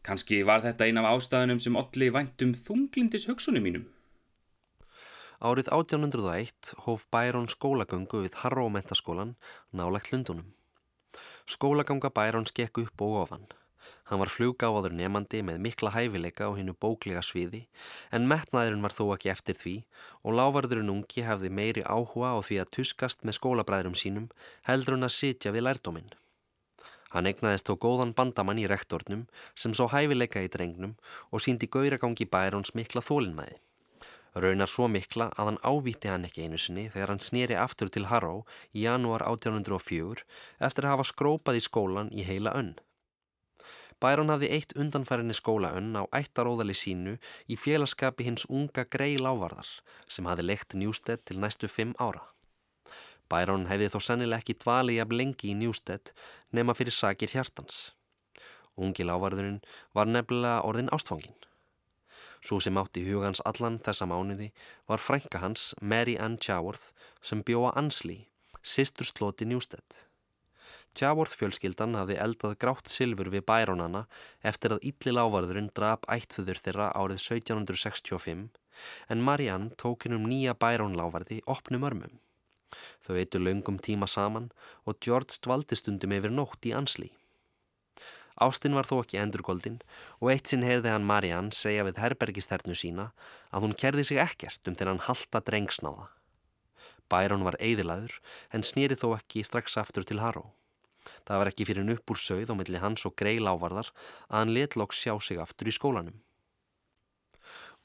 Kanski 0.05 0.43
var 0.45 0.61
þetta 0.61 0.85
ein 0.85 1.01
af 1.01 1.07
ástæðunum 1.15 1.59
sem 1.63 1.77
allir 1.79 2.13
væntum 2.13 2.53
þunglindis 2.67 3.25
hugsunum 3.29 3.63
mínum. 3.65 3.85
Árið 5.41 5.71
1801 5.73 6.75
hóf 6.85 7.07
Bærón 7.11 7.49
skólagöngu 7.51 8.21
við 8.23 8.37
Harró 8.43 8.69
mentaskólan 8.69 9.33
nálagt 9.73 10.11
Lundunum. 10.13 10.53
Skólaganga 11.49 12.11
Bærons 12.13 12.53
gekk 12.55 12.83
upp 12.85 13.01
og 13.01 13.17
ofan. 13.23 13.47
Hann 14.09 14.21
var 14.21 14.29
fluggáður 14.29 14.93
nefandi 14.93 15.41
með 15.45 15.61
mikla 15.65 15.91
hæfileika 15.95 16.49
á 16.49 16.57
hennu 16.57 16.75
bóklega 16.77 17.23
sviði 17.25 17.63
en 18.13 18.27
metnaðurinn 18.29 18.85
var 18.85 18.93
þó 18.93 19.03
ekki 19.15 19.31
eftir 19.33 19.57
því 19.57 19.75
og 20.21 20.37
lávarðurinn 20.39 20.93
ungi 20.93 21.25
hefði 21.25 21.49
meiri 21.59 21.85
áhuga 21.85 22.35
á 22.37 22.39
því 22.45 22.59
að 22.61 22.71
tuskast 22.77 23.25
með 23.25 23.39
skólabræðurum 23.39 23.97
sínum 23.97 24.29
heldur 24.69 24.97
hann 24.97 25.09
að 25.09 25.17
sitja 25.17 25.53
við 25.55 25.65
lærdóminn. 25.65 26.13
Hann 27.15 27.29
egnaðist 27.29 27.69
þó 27.69 27.77
góðan 27.85 28.11
bandamann 28.15 28.59
í 28.59 28.65
rektornum 28.67 29.21
sem 29.55 29.73
sá 29.77 29.85
hæfileika 29.93 30.41
í 30.43 30.49
drengnum 30.51 30.97
og 31.31 31.43
síndi 31.45 31.69
gauragangi 31.71 32.27
Bærons 32.27 32.73
mikla 32.75 33.03
þólinnæði. 33.05 33.55
Raunar 34.35 34.67
svo 34.67 34.89
mikla 34.91 35.29
að 35.39 35.49
hann 35.49 35.59
ávíti 35.63 36.11
hann 36.11 36.27
ekki 36.27 36.43
einu 36.43 36.59
sinni 36.59 36.89
þegar 36.91 37.13
hann 37.13 37.23
snýri 37.23 37.55
aftur 37.55 37.87
til 37.87 38.09
Harrow 38.09 38.41
í 38.75 38.83
janúar 38.83 39.23
1804 39.23 40.25
eftir 40.67 40.89
að 40.89 40.93
hafa 40.97 41.07
skrópað 41.07 41.61
í 41.61 41.63
skólan 41.63 42.11
í 42.11 42.27
heila 42.27 42.51
önn. 42.59 42.73
Bæron 44.03 44.33
hafði 44.33 44.51
eitt 44.57 44.75
undanfærinni 44.75 45.39
skólaönn 45.39 45.95
á 45.95 46.03
ættaróðali 46.19 46.75
sínu 46.75 47.15
í 47.47 47.55
félagskapi 47.55 48.27
hins 48.27 48.43
unga 48.51 48.83
grei 48.83 49.15
lávarðar 49.15 49.71
sem 50.11 50.27
hafði 50.27 50.49
leikt 50.51 50.75
Newstead 50.75 51.23
til 51.23 51.39
næstu 51.39 51.71
fimm 51.71 51.95
ára. 51.95 52.27
Bæron 53.31 53.65
hefði 53.69 53.89
þó 53.93 53.99
sennileg 54.07 54.43
ekki 54.43 54.57
dvalið 54.61 54.99
jafn 54.99 55.17
lengi 55.19 55.51
í 55.51 55.57
Newstead 55.57 56.11
nema 56.53 56.75
fyrir 56.77 56.93
sakir 56.93 57.33
hjartans. 57.33 57.95
Ungi 58.75 59.05
lávarðurinn 59.07 59.61
var 59.97 60.09
nefnilega 60.11 60.63
orðin 60.67 60.91
ástfangin. 60.95 61.37
Svo 62.45 62.59
sem 62.61 62.77
átti 62.77 63.01
hugans 63.07 63.41
allan 63.49 63.79
þessa 63.85 64.05
mánuði 64.05 64.51
var 64.91 65.01
frænka 65.01 65.39
hans 65.41 65.71
Mary 65.81 66.13
Ann 66.21 66.35
Chaworth 66.37 66.91
sem 67.21 67.41
bjóða 67.47 67.71
Ansli, 67.81 68.19
sýstur 68.61 69.07
sloti 69.09 69.47
Newstead. 69.49 70.05
Chaworth 70.95 71.33
fjölskyldan 71.35 71.97
hafði 71.99 72.19
eldað 72.23 72.53
grátt 72.61 72.91
silfur 72.91 73.31
við 73.33 73.43
bærónana 73.49 74.05
eftir 74.51 74.75
að 74.75 74.85
ylli 74.91 75.15
lávarðurinn 75.17 75.71
drap 75.75 76.05
ættföður 76.15 76.61
þeirra 76.67 76.91
árið 76.95 77.23
1765 77.23 78.45
en 79.15 79.25
Marianne 79.29 79.75
tók 79.81 80.05
hinn 80.05 80.15
um 80.19 80.29
nýja 80.29 80.53
bærónlávarði 80.61 81.41
opnum 81.51 81.89
örmum. 81.89 82.13
Þau 83.05 83.19
eittu 83.19 83.41
laungum 83.41 83.77
tíma 83.79 84.09
saman 84.09 84.49
og 84.85 84.99
George 85.03 85.39
dvaldi 85.45 85.77
stundum 85.79 86.15
yfir 86.17 86.33
nótt 86.33 86.67
í 86.67 86.73
Ansli. 86.77 87.11
Ástinn 88.35 88.75
var 88.75 88.87
þó 88.87 88.97
ekki 88.99 89.19
endurgóldin 89.21 89.77
og 90.19 90.31
eitt 90.33 90.51
sinn 90.51 90.65
heyrði 90.67 90.91
hann 90.91 91.07
Mariann 91.07 91.53
segja 91.55 91.85
við 91.87 92.01
herbergisternu 92.03 92.75
sína 92.75 93.11
að 93.55 93.67
hún 93.67 93.77
kerði 93.79 94.03
sig 94.09 94.19
ekkert 94.19 94.67
um 94.67 94.75
þegar 94.75 94.91
hann 94.91 95.05
halda 95.07 95.41
drengsnáða. 95.49 96.09
Bæron 97.07 97.45
var 97.47 97.55
eidilaður 97.63 98.19
en 98.51 98.65
snýri 98.65 98.97
þó 98.99 99.13
ekki 99.15 99.45
strax 99.47 99.77
aftur 99.79 100.03
til 100.03 100.19
Haró. 100.19 100.49
Það 101.23 101.39
var 101.39 101.51
ekki 101.51 101.67
fyrir 101.69 101.87
nuppur 101.87 102.19
sögð 102.19 102.51
á 102.51 102.55
milli 102.59 102.81
hans 102.81 103.05
og 103.07 103.15
grei 103.15 103.37
lávarðar 103.39 103.93
að 104.27 104.39
hann 104.39 104.55
letlokk 104.57 104.95
sjá 104.97 105.13
sig 105.21 105.39
aftur 105.39 105.69
í 105.69 105.75
skólanum. 105.77 106.17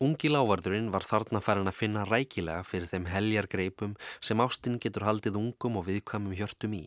Ungi 0.00 0.30
lávarðurinn 0.32 0.86
var 0.88 1.04
þarna 1.04 1.42
farin 1.44 1.68
að 1.68 1.76
finna 1.76 2.06
rækilega 2.08 2.64
fyrir 2.64 2.88
þeim 2.88 3.08
heljar 3.12 3.46
greipum 3.52 3.90
sem 4.24 4.40
Ástinn 4.40 4.78
getur 4.80 5.04
haldið 5.04 5.34
ungum 5.36 5.74
og 5.76 5.84
viðkvæmum 5.90 6.32
hjörtum 6.38 6.76
í. 6.78 6.86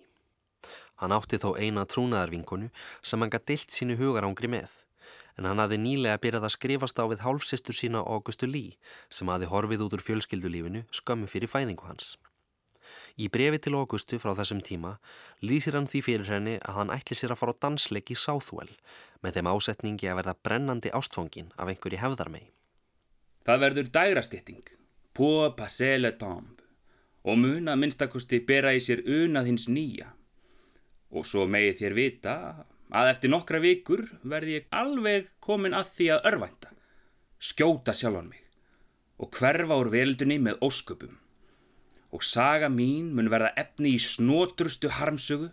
Hann 0.97 1.13
átti 1.13 1.37
þó 1.37 1.51
eina 1.61 1.83
trúnaðarvinkonu 1.85 2.71
sem 3.05 3.21
hann 3.21 3.33
gætt 3.35 3.45
dilt 3.51 3.75
sínu 3.75 3.99
hugarángri 3.99 4.49
með 4.49 4.73
en 5.37 5.45
hann 5.45 5.61
hafði 5.61 5.77
nýlega 5.83 6.21
byrjað 6.23 6.47
að 6.47 6.53
skrifast 6.55 7.01
á 7.01 7.05
við 7.11 7.21
hálfsistur 7.25 7.77
sína 7.77 8.01
Augustu 8.01 8.49
Lí 8.49 8.63
sem 9.13 9.29
hafði 9.29 9.51
horfið 9.53 9.85
út 9.85 9.97
úr 9.99 10.05
fjölskyldulífinu 10.07 10.83
skömmu 10.89 11.29
fyrir 11.29 11.53
fæðingu 11.53 11.85
hans. 11.85 12.15
Í 13.21 13.29
brefi 13.29 13.61
til 13.61 13.75
Augustu 13.77 14.17
frá 14.17 14.33
þessum 14.41 14.65
tíma 14.65 14.95
lýsir 15.45 15.77
hann 15.77 15.85
því 15.85 16.03
fyrir 16.09 16.33
henni 16.33 16.57
að 16.65 16.81
hann 16.81 16.95
ætli 16.97 17.19
sér 17.21 17.37
að 17.37 17.43
fara 17.43 17.53
á 17.53 17.61
dansleik 17.67 18.09
í 18.09 18.17
Southwell 18.17 18.73
með 19.21 19.37
þeim 19.37 19.53
ásetningi 19.53 20.09
að 20.09 20.19
verða 20.23 20.37
brennandi 20.41 20.97
ástfangin 20.97 21.53
af 21.61 21.69
einhverju 21.69 22.01
hefðarmei. 22.01 22.49
Það 23.43 23.63
verður 23.65 23.87
dægrastitting, 23.91 24.67
pour 25.13 25.49
passer 25.57 25.97
le 25.99 26.13
temps 26.15 26.61
og 27.23 27.39
mun 27.39 27.71
að 27.71 27.79
minnstakosti 27.79 28.41
bera 28.43 28.73
í 28.75 28.81
sér 28.83 29.03
unað 29.07 29.49
hins 29.49 29.69
nýja. 29.71 30.09
Og 31.15 31.27
svo 31.27 31.45
megið 31.47 31.79
þér 31.79 31.95
vita 31.95 32.35
að 32.91 33.09
eftir 33.13 33.31
nokkra 33.31 33.61
vikur 33.63 34.05
verði 34.27 34.57
ég 34.57 34.69
alveg 34.75 35.29
komin 35.43 35.75
að 35.77 35.91
því 35.95 36.09
að 36.15 36.29
örvænta, 36.31 36.71
skjóta 37.39 37.95
sjálfan 37.95 38.31
mig. 38.31 38.41
Og 39.23 39.31
hverfa 39.37 39.79
úr 39.79 39.91
veldunni 39.93 40.39
með 40.43 40.59
ósköpum. 40.67 41.15
Og 42.13 42.25
saga 42.27 42.69
mín 42.69 43.13
mun 43.15 43.31
verða 43.31 43.53
efni 43.57 43.95
í 43.95 44.01
snótrustu 44.01 44.91
harmsugu 44.99 45.49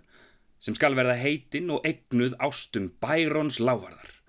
sem 0.60 0.76
skal 0.76 0.98
verða 0.98 1.16
heitinn 1.16 1.70
og 1.72 1.86
egnuð 1.86 2.34
ástum 2.42 2.90
Bærons 3.00 3.62
lávarðar 3.62 4.19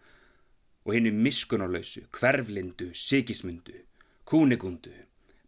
og 0.86 0.94
hennu 0.96 1.14
miskunarlausu, 1.14 2.08
hverflindu, 2.20 2.92
sigismundu, 2.94 3.78
kúnigundu, 4.26 4.94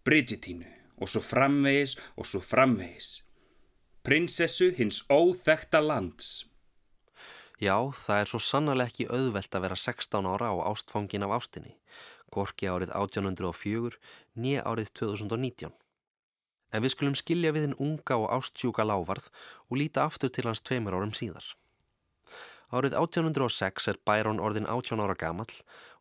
Bridgetínu 0.03 0.67
og 0.99 1.09
svo 1.09 1.21
framvegis 1.23 1.97
og 2.19 2.27
svo 2.27 2.41
framvegis 2.43 3.23
prinsessu 4.03 4.73
hins 4.75 5.03
óþekta 5.07 5.79
lands. 5.79 6.43
Já, 7.63 7.77
það 7.95 8.19
er 8.19 8.29
svo 8.29 8.39
sannarlega 8.43 8.91
ekki 8.91 9.05
auðvelt 9.07 9.55
að 9.55 9.63
vera 9.63 9.77
16 9.79 10.27
ára 10.27 10.49
á 10.51 10.55
ástfangin 10.67 11.23
af 11.23 11.37
ástinni, 11.37 11.77
gorki 12.35 12.67
árið 12.67 12.91
1804, 12.91 13.95
nýja 14.35 14.65
árið 14.67 14.91
2019. 14.99 15.71
En 16.73 16.83
við 16.83 16.95
skulum 16.97 17.15
skilja 17.15 17.53
við 17.55 17.69
hinn 17.69 17.79
unga 17.79 18.19
og 18.19 18.31
ástjúka 18.35 18.83
lávarð 18.83 19.29
og 19.69 19.79
líta 19.79 20.03
aftur 20.03 20.33
til 20.33 20.49
hans 20.49 20.59
tveimur 20.59 20.97
árum 20.97 21.15
síðar. 21.15 21.45
Árið 22.73 22.95
1806 22.97 23.85
er 23.91 23.97
Bæron 24.01 24.39
orðin 24.41 24.65
18 24.65 25.01
ára 25.03 25.13
gamall 25.13 25.51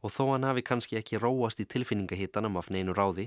og 0.00 0.12
þó 0.14 0.22
hann 0.30 0.46
hafi 0.48 0.62
kannski 0.64 0.96
ekki 0.96 1.18
róast 1.20 1.60
í 1.60 1.66
tilfinningahittanum 1.68 2.56
af 2.56 2.70
neinu 2.72 2.94
ráði, 2.96 3.26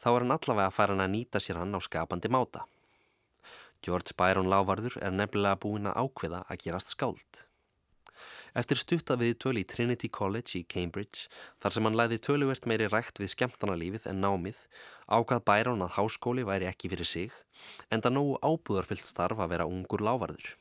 þá 0.00 0.08
er 0.14 0.24
hann 0.24 0.32
allavega 0.38 0.70
að 0.70 0.76
fara 0.78 0.96
hann 0.96 1.04
að 1.04 1.12
nýta 1.12 1.42
sér 1.44 1.60
hann 1.60 1.76
á 1.76 1.80
skapandi 1.84 2.32
máta. 2.32 2.64
George 3.84 4.16
Byron 4.16 4.48
Lávarður 4.48 4.96
er 5.04 5.12
nefnilega 5.12 5.60
búin 5.60 5.92
að 5.92 6.00
ákveða 6.06 6.42
að 6.48 6.64
gerast 6.64 6.96
skáld. 6.96 7.44
Eftir 8.56 8.80
stutta 8.80 9.20
við 9.20 9.36
töl 9.44 9.58
í 9.60 9.68
Trinity 9.68 10.08
College 10.08 10.56
í 10.56 10.64
Cambridge, 10.64 11.28
þar 11.60 11.76
sem 11.76 11.84
hann 11.84 12.00
læði 12.00 12.22
töluvert 12.24 12.64
meiri 12.64 12.88
rægt 12.88 13.20
við 13.20 13.34
skemmtanalífið 13.36 14.08
en 14.08 14.24
námið, 14.24 14.62
ákvað 15.04 15.44
Byron 15.52 15.84
að 15.84 15.98
háskóli 15.98 16.48
væri 16.48 16.72
ekki 16.72 16.88
fyrir 16.96 17.12
sig, 17.12 17.42
en 17.92 18.00
það 18.00 18.16
nógu 18.16 18.38
ábúðarfyllt 18.40 19.04
starf 19.04 19.44
að 19.44 19.52
vera 19.52 19.68
ungur 19.68 20.00
lávarður. 20.00 20.56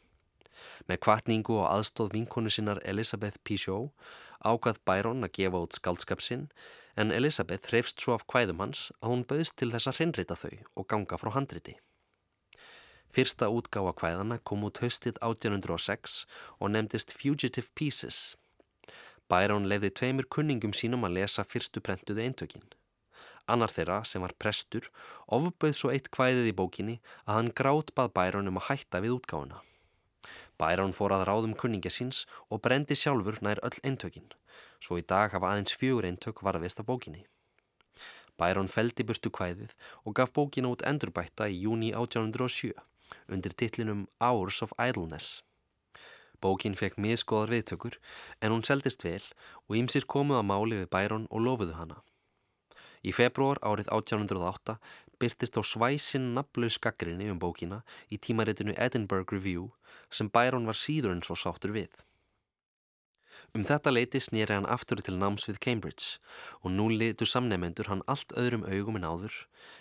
Með 0.90 1.02
kvartningu 1.08 1.58
og 1.60 1.70
aðstóð 1.72 2.14
vinkonu 2.18 2.52
sinnar 2.54 2.82
Elizabeth 2.84 3.42
Pichot 3.44 3.92
ákvað 4.46 4.82
Byron 4.86 5.26
að 5.26 5.34
gefa 5.40 5.64
út 5.66 5.78
skaldskap 5.80 6.22
sinn, 6.22 6.48
en 6.96 7.12
Elizabeth 7.12 7.72
hrefst 7.72 8.00
svo 8.02 8.16
af 8.16 8.28
kvæðum 8.30 8.62
hans 8.64 8.88
að 9.02 9.12
hún 9.12 9.26
bauðst 9.30 9.58
til 9.60 9.72
þess 9.74 9.90
að 9.92 10.00
hreinrita 10.00 10.38
þau 10.40 10.54
og 10.76 10.88
ganga 10.92 11.20
frá 11.20 11.34
handriti. 11.36 11.76
Fyrsta 13.16 13.48
útgáfa 13.48 13.94
kvæðana 13.96 14.40
kom 14.44 14.66
út 14.68 14.82
höstið 14.84 15.20
1806 15.24 16.24
og 16.60 16.72
nefndist 16.74 17.14
Fugitive 17.16 17.70
Pieces. 17.76 18.36
Byron 19.32 19.70
lefði 19.72 19.92
tveimur 20.00 20.28
kunningum 20.30 20.74
sínum 20.76 21.08
að 21.08 21.16
lesa 21.20 21.46
fyrstu 21.48 21.82
prentuðu 21.82 22.26
eintökin. 22.26 22.66
Annar 23.48 23.72
þeirra, 23.72 24.02
sem 24.04 24.24
var 24.26 24.34
prestur, 24.42 24.90
ofbauð 25.38 25.78
svo 25.78 25.94
eitt 25.94 26.12
kvæðið 26.14 26.52
í 26.52 26.58
bókinni 26.58 26.98
að 27.26 27.38
hann 27.38 27.54
grátt 27.58 27.94
bað 27.98 28.14
Byron 28.18 28.52
um 28.52 28.60
að 28.62 28.68
hætta 28.72 29.02
við 29.06 29.20
útgáfuna. 29.20 29.62
Byron 30.62 30.96
fór 30.96 31.16
að 31.16 31.26
ráðum 31.30 31.56
kunningja 31.60 31.92
síns 31.94 32.24
og 32.50 32.62
brendi 32.66 32.98
sjálfur 32.98 33.42
nær 33.46 33.62
öll 33.66 33.80
eintökin, 33.84 34.28
svo 34.80 35.00
í 35.02 35.06
dag 35.06 35.34
hafa 35.36 35.52
aðeins 35.52 35.76
fjögur 35.78 36.08
eintök 36.10 36.44
varðist 36.46 36.82
af 36.82 36.90
bókinni. 36.90 37.26
Byron 38.40 38.68
feldi 38.68 39.06
burstu 39.08 39.32
kvæðið 39.32 39.72
og 40.04 40.16
gaf 40.20 40.34
bókina 40.36 40.72
út 40.74 40.84
endurbætta 40.88 41.48
í 41.48 41.62
júni 41.64 41.94
1807 41.96 42.74
undir 43.32 43.54
titlinum 43.54 44.08
Hours 44.20 44.62
of 44.66 44.74
Idleness. 44.80 45.44
Bókin 46.44 46.76
fekk 46.76 46.98
miskoðar 47.02 47.54
viðtökur 47.54 47.96
en 48.42 48.52
hún 48.52 48.66
seldist 48.68 49.06
vel 49.08 49.24
og 49.68 49.78
ýmsir 49.80 50.08
komuð 50.16 50.42
að 50.42 50.50
máli 50.52 50.82
við 50.82 50.92
Byron 50.96 51.30
og 51.32 51.46
lofuðu 51.48 51.78
hana. 51.80 52.02
Í 53.06 53.14
februar 53.14 53.62
árið 53.62 53.92
1808 53.94 54.76
byrtist 55.26 55.58
á 55.58 55.62
svæsinn 55.66 56.32
nafnlaus 56.38 56.80
gaggrinni 56.88 57.32
um 57.34 57.42
bókina 57.42 57.82
í 58.14 58.22
tímaritinu 58.22 58.78
Edinburgh 58.88 59.34
Review 59.34 59.70
sem 60.10 60.30
Byron 60.30 60.70
var 60.70 60.78
síður 60.86 61.18
en 61.18 61.26
svo 61.26 61.38
sáttur 61.44 61.74
við. 61.76 61.90
Um 63.56 63.64
þetta 63.68 63.92
leiti 63.94 64.20
snýri 64.24 64.56
hann 64.56 64.68
aftur 64.76 65.02
til 65.04 65.16
náms 65.20 65.46
við 65.50 65.62
Cambridge 65.66 66.18
og 66.62 66.74
nú 66.76 66.88
litur 66.92 67.30
samnefendur 67.32 67.90
hann 67.92 68.04
allt 68.12 68.36
öðrum 68.42 68.66
augum 68.68 69.00
en 69.00 69.08
áður 69.08 69.38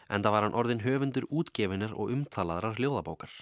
en 0.08 0.22
það 0.26 0.34
var 0.36 0.46
hann 0.46 0.58
orðin 0.60 0.84
höfundur 0.84 1.26
útgefinar 1.30 1.94
og 1.94 2.12
umtalaðrar 2.14 2.78
hljóðabókar. 2.78 3.34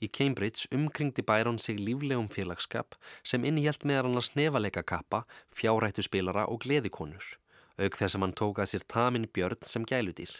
Í 0.00 0.08
Cambridge 0.08 0.68
umkringdi 0.72 1.24
Byron 1.28 1.60
sig 1.60 1.80
líflegum 1.80 2.30
félagskap 2.32 2.96
sem 3.32 3.44
innhjælt 3.44 3.84
meðar 3.84 4.08
hann 4.08 4.20
að 4.20 4.30
snefalega 4.30 4.84
kappa, 4.94 5.26
fjárættu 5.52 6.04
spilara 6.06 6.46
og 6.48 6.62
gleðikonur, 6.64 7.34
auk 7.76 8.00
þess 8.00 8.16
að 8.16 8.24
hann 8.24 8.38
tók 8.40 8.62
að 8.62 8.72
sér 8.72 8.86
tamin 8.88 9.28
björn 9.28 9.68
sem 9.68 9.84
gæludýr. 9.84 10.32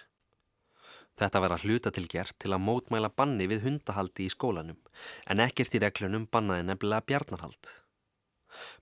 Þetta 1.20 1.40
var 1.44 1.52
að 1.52 1.66
hluta 1.68 1.90
til 1.92 2.06
gert 2.08 2.36
til 2.40 2.54
að 2.54 2.64
mótmæla 2.64 3.10
banni 3.12 3.44
við 3.50 3.66
hundahaldi 3.66 4.24
í 4.24 4.32
skólanum 4.32 4.78
en 5.28 5.42
ekkert 5.44 5.74
í 5.76 5.82
reglunum 5.84 6.24
bannaði 6.32 6.64
nefnilega 6.68 7.04
bjarnarhald. 7.10 7.72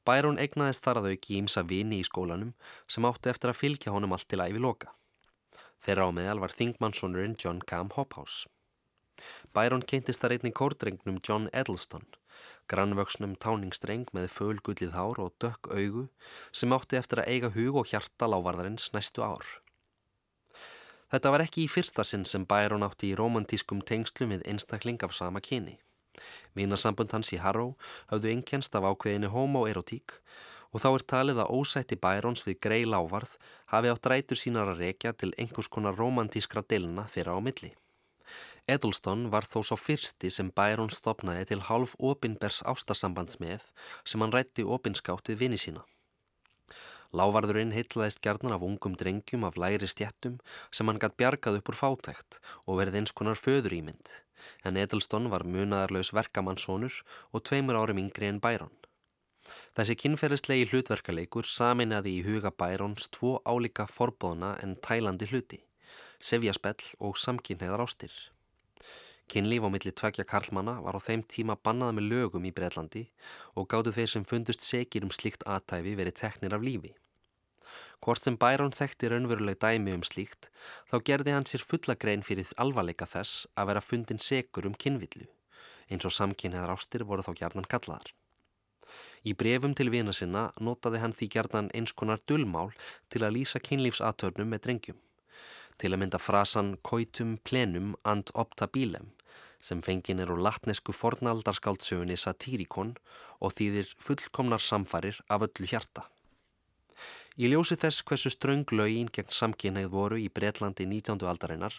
Bærún 0.07 0.39
egnaðist 0.41 0.85
þar 0.87 1.01
að 1.01 1.11
auki 1.13 1.41
ímsa 1.41 1.65
vini 1.67 1.99
í 1.99 2.07
skólanum 2.07 2.55
sem 2.87 3.09
átti 3.11 3.33
eftir 3.33 3.51
að 3.51 3.61
fylgja 3.65 3.95
honum 3.97 4.15
allt 4.15 4.31
til 4.31 4.41
æfi 4.45 4.63
loka. 4.63 4.95
Þeirra 5.83 6.07
á 6.07 6.11
meðal 6.15 6.45
var 6.45 6.55
þingmannssonurinn 6.55 7.37
John 7.43 7.61
Cam 7.67 7.91
Hophouse. 7.97 8.47
Bærún 9.51 9.83
kynntist 9.83 10.23
þar 10.23 10.37
einnig 10.37 10.55
kórdrengnum 10.55 11.19
John 11.27 11.51
Edelston, 11.51 12.07
grannvöksnum 12.71 13.35
táningsdreng 13.43 14.07
með 14.15 14.31
fölgullið 14.37 14.95
hár 14.95 15.19
og 15.25 15.35
dökk 15.43 15.73
augu 15.75 16.07
sem 16.55 16.75
átti 16.77 17.03
eftir 17.03 17.25
að 17.25 17.33
eiga 17.35 17.57
hug 17.57 17.83
og 17.83 17.91
hjarta 17.91 18.31
lávarðarins 18.31 18.93
næstu 18.95 19.27
ár. 19.27 19.43
Þetta 21.09 21.33
var 21.33 21.45
ekki 21.45 21.65
í 21.65 21.71
fyrsta 21.73 22.05
sinn 22.05 22.27
sem 22.29 22.45
Bærún 22.49 22.85
átti 22.85 23.13
í 23.13 23.17
romantískum 23.17 23.81
tengslum 23.91 24.35
við 24.35 24.45
einstakling 24.51 25.01
af 25.07 25.17
sama 25.17 25.41
kyni. 25.41 25.79
Vínarsambund 26.59 27.15
hans 27.15 27.33
í 27.33 27.41
Harrow 27.41 27.75
hafðu 28.11 28.33
einkennst 28.35 28.75
af 28.77 28.85
ákveðinu 28.91 29.31
homoerotík 29.33 30.19
og 30.73 30.83
þá 30.83 30.89
er 30.91 31.05
talið 31.15 31.43
að 31.43 31.53
ósætti 31.57 31.97
Bærons 32.05 32.45
við 32.45 32.61
grei 32.67 32.83
lávarð 32.85 33.37
hafi 33.73 33.93
átt 33.93 34.09
rætur 34.13 34.41
sínar 34.41 34.73
að 34.75 34.85
rekja 34.85 35.15
til 35.17 35.33
einhvers 35.39 35.71
konar 35.73 35.97
romantískra 35.97 36.65
dilna 36.69 37.07
þeirra 37.13 37.39
á 37.39 37.41
milli. 37.41 37.73
Edelston 38.69 39.31
var 39.33 39.47
þó 39.49 39.63
svo 39.65 39.79
fyrsti 39.81 40.29
sem 40.35 40.51
Bæron 40.53 40.93
stopnaði 40.93 41.47
til 41.49 41.63
half 41.71 41.95
opinbers 42.11 42.61
ástasambands 42.69 43.41
með 43.41 43.65
sem 44.05 44.21
hann 44.21 44.35
rætti 44.35 44.67
opinskátt 44.77 45.33
við 45.33 45.41
vini 45.45 45.61
sína. 45.63 45.87
Lávarðurinn 47.17 47.71
heitlaðist 47.73 48.21
gerðnar 48.21 48.59
af 48.59 48.65
ungum 48.67 48.97
drengjum 49.01 49.47
af 49.49 49.57
læri 49.57 49.89
stjettum 49.89 50.35
sem 50.71 50.91
hann 50.91 51.01
gætt 51.01 51.17
bjargað 51.21 51.57
upp 51.61 51.71
úr 51.73 51.79
fátækt 51.79 52.37
og 52.67 52.81
verið 52.83 52.99
eins 53.01 53.15
konar 53.17 53.41
föður 53.41 53.77
ímynd, 53.79 54.11
en 54.69 54.77
Edelston 54.77 55.31
var 55.33 55.47
munaðarlaus 55.49 56.13
verkamannssonur 56.13 57.01
og 57.33 57.47
tveimur 57.49 57.81
árum 57.81 58.03
yngri 58.05 58.29
en 58.29 58.43
Bæron. 58.45 58.75
Þessi 59.73 59.97
kynferðislegi 60.03 60.69
hlutverkaleikur 60.69 61.49
saminnaði 61.49 62.19
í 62.19 62.25
huga 62.27 62.53
Bærons 62.53 63.09
tvo 63.17 63.39
álíka 63.49 63.89
forbóðna 63.89 64.59
en 64.61 64.77
tælandi 64.85 65.31
hluti, 65.33 65.63
sevjaspell 66.21 66.93
og 67.01 67.17
samkynneðar 67.17 67.87
ástir. 67.87 68.13
Kynlíf 69.29 69.61
á 69.61 69.69
milli 69.69 69.93
tvekja 69.93 70.25
karlmanna 70.25 70.79
var 70.85 70.97
á 70.97 71.01
þeim 71.05 71.23
tíma 71.29 71.59
bannað 71.61 71.99
með 71.99 72.07
lögum 72.13 72.47
í 72.49 72.53
Breitlandi 72.57 73.03
og 73.61 73.69
gáttu 73.69 73.93
þeir 73.93 74.11
sem 74.13 74.25
fundust 74.25 74.65
segir 74.65 75.05
um 75.05 75.13
slíkt 75.13 75.45
aðtæfi 75.45 75.93
verið 75.99 76.17
teknir 76.21 76.57
af 76.57 76.65
lífi. 76.65 76.95
Hvort 78.01 78.25
sem 78.25 78.39
Bæron 78.41 78.73
þekkti 78.73 79.11
raunveruleg 79.13 79.59
dæmi 79.61 79.93
um 79.93 80.05
slíkt, 80.07 80.49
þá 80.89 80.97
gerði 81.11 81.35
hann 81.35 81.49
sér 81.51 81.65
fulla 81.71 81.97
grein 82.05 82.25
fyrir 82.25 82.49
alvarleika 82.65 83.09
þess 83.11 83.45
að 83.59 83.69
vera 83.73 83.85
fundin 83.85 84.23
segur 84.29 84.69
um 84.71 84.79
kynvillu, 84.85 85.27
eins 85.91 86.09
og 86.09 86.15
samkynneðar 86.17 86.73
ástir 86.77 87.05
voru 87.05 87.27
þá 87.27 87.35
gerðan 87.43 87.69
kallaðar. 87.69 88.15
Í 89.29 89.35
brefum 89.37 89.75
til 89.77 89.91
vina 89.93 90.15
sinna 90.17 90.47
notaði 90.63 91.03
hann 91.03 91.13
því 91.13 91.29
gerðan 91.35 91.69
eins 91.77 91.93
konar 91.93 92.23
dullmál 92.25 92.73
til 93.13 93.27
að 93.27 93.35
lýsa 93.37 93.61
kynlífsatöfnum 93.61 94.49
með 94.55 94.65
drengjum 94.65 95.03
til 95.79 95.93
að 95.93 96.01
mynda 96.03 96.19
frasan 96.19 96.73
coitum 96.83 97.37
plenum 97.47 97.93
and 98.09 98.33
optabilem 98.35 99.13
sem 99.61 99.81
fengin 99.83 100.23
er 100.23 100.31
úr 100.33 100.43
latnesku 100.45 100.95
fornaldarskáldsögunni 100.97 102.17
Satírikon 102.17 102.95
og 103.41 103.57
þýðir 103.59 103.91
fullkomnar 104.03 104.63
samfarir 104.63 105.19
af 105.29 105.47
öllu 105.49 105.69
hjarta. 105.71 106.07
Í 107.39 107.47
ljósi 107.47 107.77
þess 107.79 108.03
hversu 108.03 108.33
ströng 108.35 108.67
lögin 108.75 109.11
gegn 109.15 109.31
samkynneið 109.31 109.93
voru 109.93 110.17
í 110.19 110.27
Breitlandi 110.35 110.89
19. 110.91 111.23
aldarinnar 111.31 111.77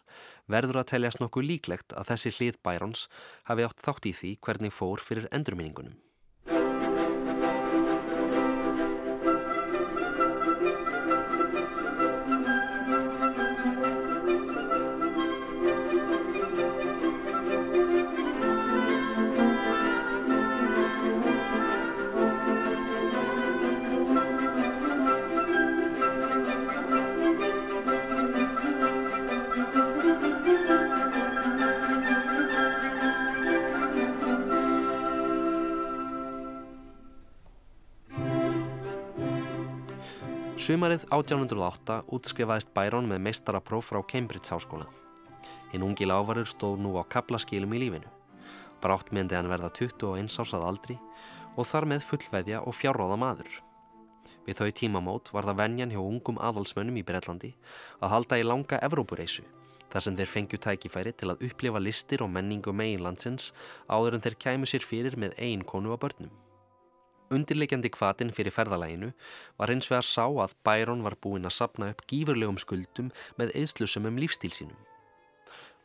verður 0.47 0.79
að 0.79 0.91
teljast 0.93 1.19
nokkuð 1.19 1.49
líklegt 1.49 1.95
að 1.99 2.13
þessi 2.13 2.35
hlið 2.37 2.61
Bærons 2.63 3.07
hafi 3.49 3.67
átt 3.67 3.83
þátt 3.83 4.07
í 4.07 4.13
því 4.21 4.37
hvernig 4.39 4.75
fór 4.75 5.03
fyrir 5.03 5.27
endurminningunum. 5.35 5.97
Sumarið 40.69 41.07
1808 41.09 41.95
útskrifaðist 42.13 42.69
Byron 42.75 43.07
með 43.09 43.23
meistarapróf 43.25 43.87
frá 43.89 44.03
Cambridge 44.05 44.51
háskóla. 44.53 44.85
Hinn 45.71 45.81
ungi 45.81 46.05
lávarur 46.05 46.45
stóð 46.45 46.75
nú 46.83 46.91
á 46.93 47.01
kaplaskilum 47.09 47.71
í 47.73 47.79
lífinu. 47.81 48.11
Brátt 48.77 49.07
myndi 49.09 49.33
hann 49.33 49.49
verða 49.49 49.71
21 49.73 50.29
ásað 50.29 50.67
aldri 50.67 50.99
og 51.55 51.65
þar 51.65 51.87
með 51.89 52.05
fullveðja 52.05 52.59
og 52.61 52.77
fjárráða 52.77 53.17
maður. 53.17 53.49
Við 54.45 54.59
þau 54.59 54.69
tímamót 54.77 55.31
var 55.33 55.47
það 55.49 55.57
venjan 55.63 55.95
hjá 55.95 56.03
ungum 56.03 56.37
aðalsmönnum 56.37 56.99
í 57.01 57.05
Breitlandi 57.07 57.49
að 57.97 58.13
halda 58.13 58.37
í 58.37 58.45
langa 58.45 58.77
Evrópureisu 58.85 59.47
þar 59.89 60.05
sem 60.05 60.19
þeir 60.19 60.31
fengju 60.35 60.59
tækifæri 60.67 61.15
til 61.17 61.31
að 61.33 61.47
upplifa 61.49 61.81
listir 61.81 62.21
og 62.21 62.29
menningu 62.29 62.75
meginlandsins 62.77 63.55
áður 63.89 64.19
en 64.19 64.25
þeir 64.27 64.37
kæmu 64.45 64.69
sér 64.69 64.85
fyrir 64.85 65.17
með 65.17 65.33
ein 65.41 65.65
konu 65.65 65.89
á 65.89 65.97
börnum. 65.97 66.29
Undirleikjandi 67.33 67.91
kvatin 67.93 68.31
fyrir 68.33 68.53
ferðalæginu 68.55 69.11
var 69.59 69.69
hins 69.69 69.89
vegar 69.91 70.07
sá 70.07 70.25
að 70.25 70.55
Byron 70.65 71.03
var 71.05 71.17
búinn 71.21 71.45
að 71.45 71.57
sapna 71.59 71.89
upp 71.93 72.05
gífurlegum 72.09 72.57
skuldum 72.61 73.11
með 73.37 73.53
eðslusum 73.59 74.07
um 74.09 74.17
lífstíl 74.21 74.53
sínum. 74.55 74.79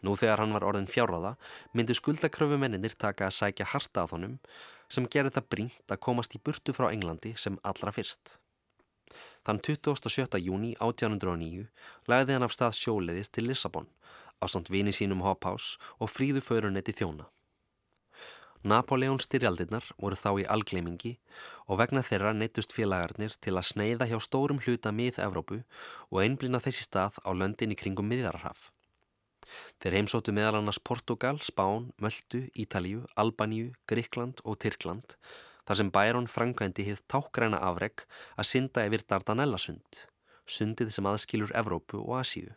Nú 0.05 0.15
þegar 0.21 0.43
hann 0.43 0.55
var 0.57 0.65
orðin 0.69 0.89
fjárraða 0.91 1.35
myndi 1.73 1.97
skuldakröfumennir 1.97 2.97
taka 3.01 3.29
að 3.29 3.37
sækja 3.39 3.69
harta 3.73 4.05
að 4.05 4.17
honum 4.17 4.39
sem 4.93 5.09
gerði 5.09 5.35
það 5.37 5.51
brínt 5.55 5.93
að 5.93 6.03
komast 6.07 6.37
í 6.37 6.41
burtu 6.45 6.75
frá 6.77 6.91
Englandi 6.91 7.35
sem 7.41 7.61
allra 7.65 7.93
fyrst. 7.93 8.39
Þann 9.45 9.61
27. 9.65 10.41
júni 10.41 10.73
1809 10.81 11.69
lagði 12.11 12.37
hann 12.37 12.47
af 12.47 12.57
stað 12.57 12.77
sjóleiðis 12.81 13.33
til 13.33 13.49
Lissabon 13.49 13.89
á 14.41 14.45
samt 14.49 14.73
vini 14.73 14.93
sínum 14.93 15.25
Hopphaus 15.25 15.77
og 16.01 16.13
fríðu 16.13 16.43
förunetti 16.45 16.97
þjóna. 16.97 17.29
Napoleon 18.65 19.19
styrjaldirnar 19.21 19.85
voru 20.01 20.17
þá 20.17 20.31
í 20.41 20.45
algleimingi 20.49 21.11
og 21.69 21.83
vegna 21.83 22.01
þeirra 22.07 22.31
neittust 22.33 22.73
félagarnir 22.73 23.35
til 23.45 23.53
að 23.59 23.67
sneiða 23.71 24.09
hjá 24.09 24.17
stórum 24.25 24.63
hluta 24.65 24.93
mið-Evrópu 25.01 25.59
og 26.09 26.21
einblina 26.23 26.63
þessi 26.65 26.87
stað 26.87 27.19
á 27.29 27.31
löndin 27.37 27.75
í 27.75 27.77
kringum 27.77 28.09
miðjararhaf. 28.09 28.71
Þeir 29.85 29.99
heimsóttu 29.99 30.33
meðal 30.33 30.63
annars 30.63 30.81
Portugal, 30.81 31.37
Spán, 31.45 31.91
Möldu, 32.01 32.47
Ítalíu, 32.57 33.05
Albaníu, 33.21 33.75
Gríkland 33.85 34.41
og 34.49 34.57
Tyrkland 34.65 35.19
þar 35.69 35.81
sem 35.81 35.93
Bæron 35.93 36.33
frangvændi 36.33 36.89
hitt 36.89 37.05
tákgræna 37.13 37.61
afreg 37.69 38.09
að 38.41 38.49
synda 38.49 38.89
yfir 38.89 39.05
Dardanellasund, 39.13 40.05
sundið 40.49 40.97
sem 40.97 41.13
aðskilur 41.13 41.53
Evrópu 41.53 42.01
og 42.01 42.23
Asíu. 42.25 42.57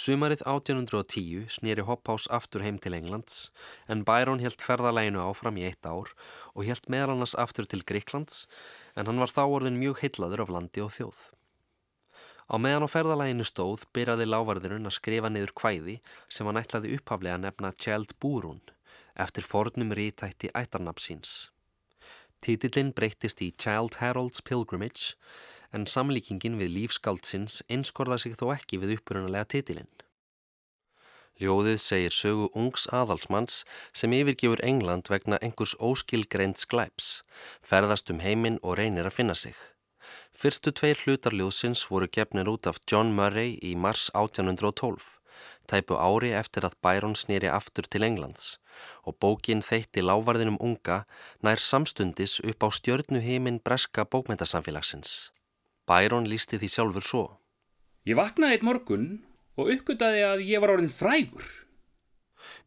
Sumarið 0.00 0.40
1810 0.48 1.50
snýri 1.52 1.82
Hopphaus 1.84 2.24
aftur 2.32 2.62
heim 2.64 2.78
til 2.80 2.94
Englands 2.96 3.50
en 3.92 4.04
Byron 4.08 4.40
helt 4.40 4.62
ferðalæginu 4.64 5.20
áfram 5.20 5.58
í 5.60 5.66
eitt 5.68 5.84
ár 5.84 6.14
og 6.54 6.64
helt 6.64 6.88
meðal 6.88 7.18
annars 7.18 7.34
aftur 7.42 7.68
til 7.68 7.82
Gríklands 7.84 8.46
en 8.96 9.10
hann 9.10 9.20
var 9.20 9.28
þá 9.34 9.42
orðin 9.58 9.76
mjög 9.82 10.00
heitlaður 10.00 10.46
af 10.46 10.54
landi 10.56 10.80
og 10.86 10.94
þjóð. 10.96 11.20
Á 12.48 12.56
meðan 12.56 12.88
á 12.88 12.92
ferðalæginu 12.94 13.44
stóð 13.44 13.84
byrjaði 13.92 14.30
lávarðurinn 14.30 14.88
að 14.88 14.96
skrifa 14.96 15.28
niður 15.34 15.52
kvæði 15.60 15.98
sem 16.32 16.48
hann 16.48 16.62
ætlaði 16.62 16.96
upphaflega 16.96 17.36
að 17.36 17.44
nefna 17.44 17.74
Tjeld 17.76 18.16
Búrún 18.24 18.64
eftir 19.20 19.44
fornum 19.44 19.92
rítætti 19.92 20.48
ættarnafnsins. 20.56 21.50
Títillinn 22.40 22.94
breyttist 22.96 23.44
í 23.44 23.52
Child 23.52 24.00
Herald's 24.00 24.40
Pilgrimage 24.40 25.18
en 25.72 25.86
samlíkingin 25.86 26.58
við 26.60 26.74
lífskaldsins 26.76 27.62
einskorða 27.68 28.18
sig 28.22 28.36
þó 28.38 28.50
ekki 28.56 28.80
við 28.82 28.98
upprunalega 28.98 29.48
titilinn. 29.54 29.90
Ljóðið 31.40 31.78
segir 31.80 32.12
sögu 32.12 32.50
ungs 32.60 32.82
aðalsmanns 32.92 33.62
sem 33.96 34.12
yfirgefur 34.12 34.60
England 34.66 35.08
vegna 35.08 35.38
einhvers 35.40 35.72
óskilgreint 35.80 36.60
sklæps, 36.60 37.22
ferðast 37.64 38.12
um 38.12 38.20
heiminn 38.20 38.58
og 38.60 38.76
reynir 38.80 39.08
að 39.08 39.16
finna 39.20 39.36
sig. 39.42 39.56
Fyrstu 40.36 40.72
tveir 40.76 41.00
hlutar 41.04 41.36
ljóðsins 41.36 41.86
voru 41.88 42.10
gefnir 42.12 42.48
út 42.52 42.68
af 42.68 42.82
John 42.90 43.14
Murray 43.16 43.56
í 43.64 43.72
mars 43.72 44.10
1812, 44.12 45.00
tæpu 45.70 45.96
ári 45.96 46.34
eftir 46.36 46.68
að 46.68 46.76
Byron 46.84 47.16
snýri 47.16 47.48
aftur 47.48 47.88
til 47.88 48.04
Englands 48.04 48.58
og 49.08 49.16
bókin 49.20 49.64
þeitti 49.64 50.04
lávarðinum 50.04 50.60
unga 50.60 51.02
nær 51.44 51.60
samstundis 51.60 52.38
upp 52.44 52.64
á 52.64 52.68
stjörnu 52.68 53.20
heiminn 53.24 53.60
breska 53.64 54.04
bókmyndasamfélagsins. 54.04 55.30
Byron 55.90 56.28
lísti 56.30 56.60
því 56.60 56.68
sjálfur 56.70 57.02
svo. 57.02 57.24
Ég 58.06 58.14
vaknaði 58.14 58.56
eitt 58.56 58.66
morgun 58.66 59.06
og 59.58 59.72
uppgötaði 59.74 60.20
að 60.22 60.42
ég 60.46 60.62
var 60.62 60.76
orðin 60.76 60.92
frægur. 60.94 61.48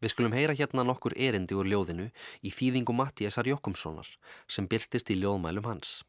Við 0.02 0.12
skulum 0.12 0.34
heyra 0.36 0.54
hérna 0.58 0.84
nokkur 0.84 1.14
erindi 1.16 1.56
úr 1.56 1.70
ljóðinu 1.70 2.10
í 2.44 2.52
þýðingu 2.52 2.92
Mattíasar 2.98 3.48
Jokkumssonar 3.48 4.10
sem 4.56 4.68
byrtist 4.68 5.08
í 5.08 5.16
ljóðmælum 5.22 5.70
hans. 5.70 6.02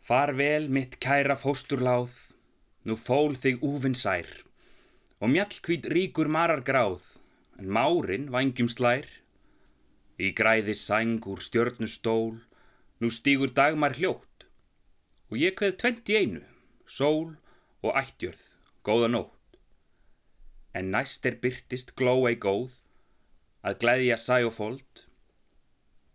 Far 0.00 0.32
vel 0.38 0.70
mitt 0.72 0.96
kæra 1.04 1.36
fósturláð, 1.36 2.14
nú 2.88 2.96
fól 2.96 3.36
þig 3.36 3.60
úfinn 3.66 3.98
sær 3.98 4.30
og 5.20 5.32
mjallkvít 5.32 5.88
ríkur 5.92 6.32
marar 6.32 6.62
gráð 6.64 7.04
en 7.60 7.68
márin 7.76 8.30
vangjum 8.32 8.70
slær. 8.72 9.04
Í 10.16 10.32
græði 10.32 10.72
sæng 10.80 11.20
úr 11.28 11.44
stjörnustól, 11.44 12.40
nú 13.00 13.12
stígur 13.12 13.52
dagmar 13.52 13.98
hljótt 14.00 14.35
og 15.30 15.40
ég 15.40 15.56
kveð 15.58 15.78
tvent 15.82 16.12
í 16.12 16.18
einu, 16.20 16.42
sól 16.86 17.34
og 17.82 17.96
ættjörð, 17.98 18.42
góða 18.86 19.08
nótt. 19.10 19.58
En 20.76 20.92
næst 20.94 21.26
er 21.26 21.38
byrtist 21.42 21.94
glói 21.98 22.36
góð, 22.38 22.74
að 23.66 23.80
glæðja 23.82 24.18
sæ 24.22 24.38
og 24.46 24.54
fold, 24.54 25.02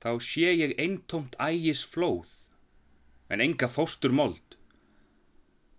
þá 0.01 0.11
sé 0.23 0.53
ég 0.55 0.77
eintómt 0.79 1.35
ægis 1.43 1.83
flóð, 1.91 2.31
en 3.31 3.43
enga 3.43 3.67
fóstur 3.67 4.15
mold. 4.15 4.57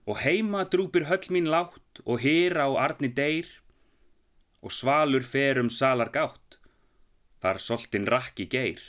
Og 0.04 0.18
heima 0.24 0.64
drúpir 0.66 1.06
höll 1.08 1.30
mín 1.32 1.48
látt 1.48 2.02
og 2.04 2.24
hýra 2.24 2.66
á 2.68 2.70
arni 2.84 3.08
deyr, 3.08 3.48
og 4.62 4.74
svalur 4.74 5.24
ferum 5.26 5.70
salar 5.70 6.10
gátt, 6.14 6.58
þar 7.42 7.58
soltin 7.62 8.06
rakki 8.06 8.46
geir. 8.50 8.82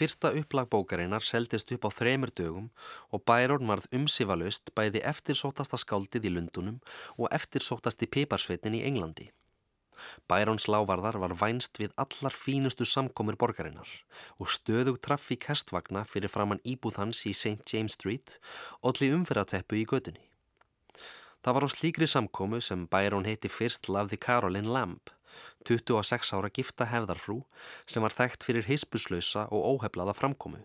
Fyrsta 0.00 0.30
upplag 0.32 0.68
bókarinnar 0.72 1.20
seldist 1.20 1.68
upp 1.74 1.82
á 1.84 1.90
þremur 1.92 2.30
dögum 2.32 2.68
og 3.12 3.20
Bæron 3.28 3.66
varð 3.68 3.90
umsifalust 3.98 4.70
bæði 4.72 5.02
eftirsótasta 5.10 5.76
skáldið 5.82 6.28
í 6.30 6.32
Lundunum 6.32 6.78
og 7.18 7.28
eftirsótasti 7.36 8.08
piparsveitin 8.08 8.78
í 8.78 8.80
Englandi. 8.88 9.26
Bærons 10.24 10.64
lávarðar 10.72 11.20
var 11.20 11.36
vænst 11.42 11.82
við 11.82 11.92
allar 12.00 12.32
fínustu 12.32 12.88
samkomur 12.88 13.36
borgarinnar 13.44 13.92
og 14.40 14.48
stöðug 14.48 15.02
trafík 15.04 15.50
hestvagna 15.52 16.06
fyrir 16.08 16.32
framann 16.32 16.64
íbúð 16.64 16.96
hans 17.02 17.20
í 17.28 17.36
St. 17.36 17.60
James 17.68 18.00
Street 18.00 18.38
og 18.80 18.94
allir 18.94 19.20
umfyrrateppu 19.20 19.82
í 19.82 19.86
gödunni. 19.92 20.24
Það 21.44 21.56
var 21.58 21.68
á 21.68 21.74
slíkri 21.76 22.08
samkomu 22.08 22.64
sem 22.64 22.88
Bæron 22.88 23.28
heiti 23.28 23.52
fyrst 23.52 23.92
lafði 23.92 24.16
Caroline 24.16 24.72
Lamb 24.72 25.12
26 25.68 26.34
ára 26.36 26.50
gifta 26.52 26.88
hefðarfrú 26.90 27.40
sem 27.86 28.04
var 28.04 28.16
þekkt 28.16 28.46
fyrir 28.48 28.68
heispuslausa 28.68 29.46
og 29.50 29.66
óheflaða 29.74 30.16
framkomu. 30.16 30.62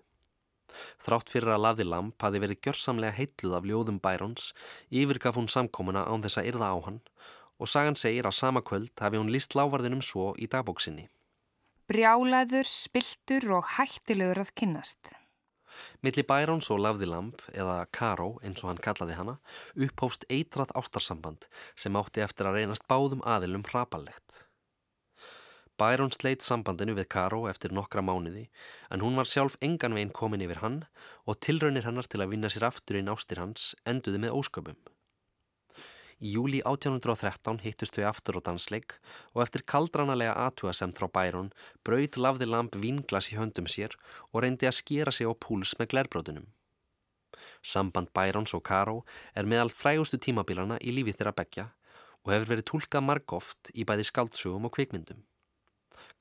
Þrátt 1.05 1.31
fyrir 1.31 1.53
að 1.55 1.63
laði 1.65 1.87
lamp 1.87 2.21
hafi 2.25 2.41
verið 2.43 2.61
gjörsamlega 2.67 3.15
heitluð 3.15 3.57
af 3.57 3.67
ljóðum 3.69 3.99
Bærons, 4.03 4.51
yfirgaf 4.91 5.37
hún 5.39 5.51
samkomuna 5.51 6.05
án 6.09 6.23
þess 6.25 6.41
að 6.41 6.49
yrða 6.51 6.71
á 6.73 6.77
hann 6.87 7.01
og 7.55 7.71
sagan 7.71 7.95
segir 7.95 8.27
að 8.27 8.39
sama 8.39 8.63
kvöld 8.65 8.91
hafi 8.99 9.21
hún 9.21 9.31
líst 9.31 9.55
lávarðinum 9.55 10.03
svo 10.03 10.33
í 10.35 10.49
dagbóksinni. 10.51 11.07
Brjálaður, 11.87 12.67
spiltur 12.67 13.45
og 13.59 13.69
hættilegur 13.77 14.41
að 14.41 14.51
kynnast. 14.57 15.13
Milli 16.03 16.23
Bærons 16.23 16.69
og 16.71 16.79
Lafði 16.81 17.07
Lamp, 17.11 17.41
eða 17.51 17.83
Karó 17.93 18.35
eins 18.41 18.63
og 18.63 18.71
hann 18.71 18.81
kallaði 18.81 19.17
hana, 19.19 19.35
upphófst 19.75 20.25
eitrað 20.31 20.71
ástarsamband 20.79 21.47
sem 21.75 21.95
átti 21.99 22.23
eftir 22.25 22.49
að 22.49 22.59
reynast 22.61 22.87
báðum 22.91 23.23
aðilum 23.27 23.65
hrapallegt. 23.69 24.45
Byron 25.81 26.13
sleitt 26.15 26.43
sambandinu 26.45 26.93
við 26.95 27.09
Karó 27.11 27.41
eftir 27.51 27.73
nokkra 27.75 28.03
mánuði 28.05 28.45
en 28.95 29.01
hún 29.03 29.17
var 29.19 29.27
sjálf 29.27 29.57
engan 29.67 29.95
veginn 29.97 30.13
komin 30.19 30.43
yfir 30.45 30.61
hann 30.63 30.77
og 31.27 31.39
tilraunir 31.43 31.87
hennar 31.87 32.07
til 32.07 32.21
að 32.23 32.31
vinna 32.33 32.51
sér 32.53 32.67
aftur 32.69 32.99
inn 32.99 33.11
ástir 33.11 33.41
hans 33.43 33.73
enduði 33.91 34.21
með 34.23 34.37
ósköpum. 34.39 34.77
Í 36.23 36.31
júli 36.31 36.61
1813 36.63 37.59
hittust 37.65 37.97
þau 37.97 38.05
aftur 38.07 38.39
á 38.39 38.41
dansleik 38.47 38.95
og 39.33 39.41
eftir 39.43 39.65
kaldranalega 39.67 40.37
aðtúasemt 40.45 40.95
frá 40.95 41.09
Byron 41.17 41.51
brauð 41.83 42.21
lafði 42.23 42.47
lamp 42.47 42.79
vinglas 42.79 43.33
í 43.33 43.39
höndum 43.39 43.67
sér 43.67 43.97
og 44.31 44.45
reyndi 44.45 44.69
að 44.69 44.79
skera 44.79 45.11
sig 45.11 45.27
á 45.27 45.33
púls 45.35 45.75
með 45.75 45.91
glerbrótunum. 45.91 46.47
Samband 47.61 48.13
Byrons 48.15 48.55
og 48.55 48.63
Karó 48.63 49.01
er 49.35 49.43
meðal 49.43 49.73
frægustu 49.75 50.21
tímabilana 50.23 50.79
í 50.79 50.95
lífi 50.95 51.17
þeirra 51.17 51.35
begja 51.35 51.69
og 52.23 52.31
hefur 52.31 52.51
verið 52.53 52.69
tólkað 52.71 53.07
margóft 53.11 53.71
í 53.75 53.83
bæði 53.83 54.07
skaldsugum 54.07 54.69
og 54.69 54.77
kvikmyndum. 54.77 55.19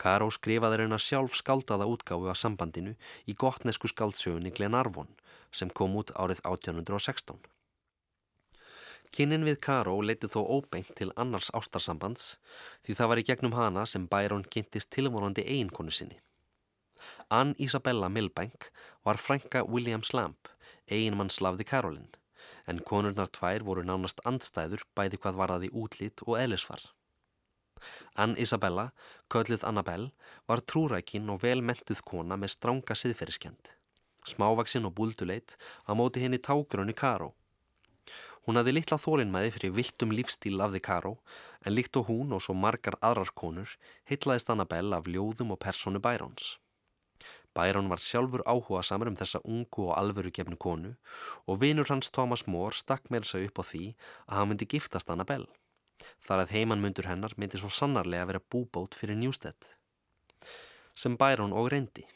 Karó 0.01 0.31
skrifaði 0.35 0.83
reyna 0.83 0.99
sjálf 0.99 1.37
skaldaða 1.39 1.89
útgáfu 1.91 2.31
af 2.33 2.41
sambandinu 2.41 2.95
í 3.27 3.37
gottnesku 3.45 3.91
skaldsögunni 3.91 4.55
Glenarvon 4.55 5.11
sem 5.51 5.71
kom 5.71 5.97
út 6.01 6.13
árið 6.15 6.43
1816. 6.45 7.39
Kynnin 9.15 9.47
við 9.47 9.61
Karó 9.63 9.95
leiti 10.03 10.27
þó 10.27 10.41
óbeint 10.57 10.91
til 10.99 11.13
annars 11.15 11.53
ástarsambands 11.55 12.33
því 12.87 12.97
það 12.99 13.11
var 13.11 13.21
í 13.21 13.27
gegnum 13.29 13.55
hana 13.55 13.85
sem 13.87 14.09
Bæron 14.11 14.43
kynntist 14.57 14.91
tilvorandi 14.97 15.45
eiginkonu 15.47 15.95
sinni. 15.95 16.19
Ann 17.29 17.55
Isabella 17.59 18.09
Milbank 18.09 18.71
var 19.07 19.21
frænka 19.23 19.63
William 19.69 20.03
Slamp, 20.03 20.49
eiginmann 20.91 21.31
slavði 21.31 21.67
Karolin, 21.71 22.11
en 22.67 22.83
konurnar 22.91 23.31
tvær 23.39 23.63
voru 23.69 23.85
nánast 23.87 24.25
andstæður 24.31 24.83
bæði 24.99 25.21
hvað 25.23 25.41
varðaði 25.43 25.73
útlít 25.85 26.25
og 26.27 26.39
eðlisvar. 26.41 26.83
Ann 28.15 28.37
Isabella, 28.41 28.91
kölluð 29.33 29.65
Annabelle, 29.69 30.11
var 30.49 30.63
trúrækin 30.63 31.31
og 31.33 31.43
vel 31.43 31.63
mentuð 31.63 32.03
kona 32.07 32.39
með 32.41 32.55
stránga 32.57 32.97
siðferðiskend. 32.99 33.73
Smávaksinn 34.25 34.89
og 34.89 34.95
búlduleit 34.99 35.57
að 35.85 35.99
móti 36.01 36.23
henni 36.25 36.41
tágrunni 36.41 36.95
Karó. 36.97 37.33
Hún 38.45 38.61
hafði 38.61 38.75
litla 38.77 38.99
þólinnmæði 39.01 39.53
fyrir 39.55 39.73
viltum 39.79 40.13
lífstíl 40.13 40.61
af 40.61 40.75
því 40.75 40.81
Karó 40.85 41.15
en 41.65 41.75
líkt 41.77 41.97
og 42.01 42.11
hún 42.11 42.35
og 42.37 42.45
svo 42.45 42.57
margar 42.57 42.99
aðrar 43.01 43.33
konur 43.33 43.71
heitlaðist 44.11 44.53
Annabelle 44.53 45.01
af 45.01 45.09
ljóðum 45.09 45.55
og 45.57 45.61
personu 45.65 46.03
Bærons. 46.05 46.59
Bærón 47.55 47.89
var 47.89 48.03
sjálfur 48.03 48.43
áhuga 48.51 48.83
samar 48.83 49.09
um 49.09 49.17
þessa 49.17 49.41
ungu 49.45 49.87
og 49.89 49.97
alvöru 49.97 50.33
gefnu 50.35 50.57
konu 50.61 50.95
og 51.47 51.61
vinur 51.63 51.89
hans 51.89 52.11
Thomas 52.11 52.45
More 52.51 52.75
stakk 52.75 53.07
með 53.15 53.25
þessu 53.25 53.45
upp 53.49 53.61
á 53.61 53.65
því 53.71 53.85
að 54.27 54.37
hann 54.39 54.51
myndi 54.51 54.69
giftast 54.75 55.13
Annabelle. 55.15 55.47
Þar 56.27 56.45
að 56.45 56.53
heimannmundur 56.57 57.09
hennar 57.11 57.35
myndi 57.37 57.61
svo 57.61 57.71
sannarlega 57.73 58.29
vera 58.31 58.43
búbót 58.55 58.97
fyrir 58.99 59.19
Newstead. 59.21 59.71
Sem 60.95 61.17
Byron 61.21 61.55
og 61.57 61.71
reyndi. 61.75 62.07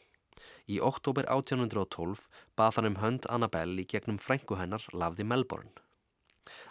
Í 0.69 0.79
oktober 0.85 1.25
1812 1.33 2.25
bað 2.59 2.79
hann 2.79 2.91
um 2.91 2.99
hönd 3.03 3.29
Annabelle 3.33 3.83
í 3.83 3.89
gegnum 3.89 4.19
frængu 4.21 4.59
hennar 4.61 4.85
lafði 4.93 5.25
Melbourne. 5.25 5.73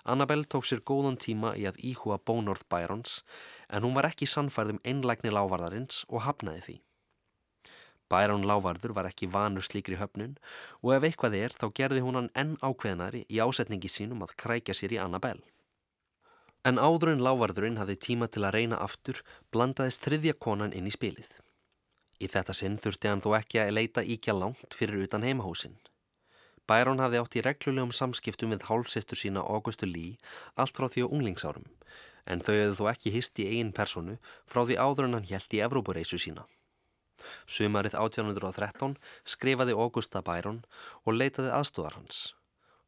Annabelle 0.04 0.46
tók 0.46 0.66
sér 0.66 0.82
góðan 0.82 1.18
tíma 1.22 1.54
í 1.58 1.66
að 1.70 1.80
íhúa 1.86 2.18
bónorð 2.30 2.64
Byrons 2.70 3.22
en 3.70 3.86
hún 3.86 3.98
var 3.98 4.10
ekki 4.10 4.30
sannfærð 4.30 4.76
um 4.76 4.84
einlægni 4.92 5.34
lávarðarins 5.34 6.04
og 6.10 6.24
hafnaði 6.26 6.64
því. 6.68 6.78
Byron 8.08 8.48
lávarður 8.48 8.94
var 8.96 9.10
ekki 9.10 9.28
vanur 9.34 9.66
slíkri 9.66 9.98
höfnun 10.00 10.38
og 10.82 10.94
ef 10.96 11.08
eitthvað 11.10 11.36
er 11.42 11.56
þá 11.58 11.68
gerði 11.80 12.06
hún 12.06 12.22
hann 12.22 12.34
enn 12.44 12.56
ákveðnari 12.64 13.26
í 13.28 13.42
ásetningi 13.44 13.92
sínum 13.92 14.24
að 14.24 14.38
krækja 14.44 14.78
sér 14.78 14.96
í 14.96 15.02
Annabelle. 15.04 15.44
En 16.66 16.80
áður 16.82 17.14
en 17.14 17.24
lávarðurinn 17.24 17.78
hafði 17.82 17.98
tíma 18.08 18.28
til 18.32 18.44
að 18.44 18.56
reyna 18.58 18.80
aftur 18.84 19.22
blandaðist 19.52 20.04
þriðja 20.08 20.34
konan 20.46 20.74
inn 20.74 20.88
í 20.90 20.96
spilið. 20.96 21.30
Í 22.18 22.28
þetta 22.34 22.56
sinn 22.58 22.80
þurfti 22.82 23.12
hann 23.12 23.22
þó 23.22 23.30
ekki 23.38 23.62
að 23.62 23.76
leita 23.78 24.04
íkja 24.04 24.34
langt 24.34 24.74
fyrir 24.78 25.06
utan 25.06 25.24
heimahúsinn. 25.28 25.78
Byron 26.68 27.00
hafði 27.00 27.20
átt 27.22 27.38
í 27.40 27.44
reglulegum 27.46 27.94
samskiptum 27.96 28.52
við 28.52 28.66
hálfsistur 28.68 29.20
sína 29.20 29.46
Augustu 29.46 29.88
Lee 29.88 30.18
allt 30.60 30.76
frá 30.76 30.90
því 30.92 31.06
á 31.06 31.14
unglingsárum 31.14 31.68
en 32.28 32.44
þau 32.44 32.54
hefðu 32.54 32.76
þó 32.80 32.90
ekki 32.92 33.14
hist 33.16 33.40
í 33.40 33.48
eigin 33.48 33.74
personu 33.76 34.18
frá 34.52 34.66
því 34.66 34.76
áður 34.84 35.08
en 35.08 35.18
hann 35.18 35.30
hjælt 35.30 35.56
í 35.56 35.62
Evrópureisu 35.64 36.20
sína. 36.20 36.44
Sumarið 37.48 37.96
1813 37.96 38.98
skrifaði 39.36 39.78
Augusta 39.78 40.22
Byron 40.26 40.60
og 41.06 41.16
leitaði 41.16 41.54
aðstóðar 41.56 41.98
hans. 42.02 42.20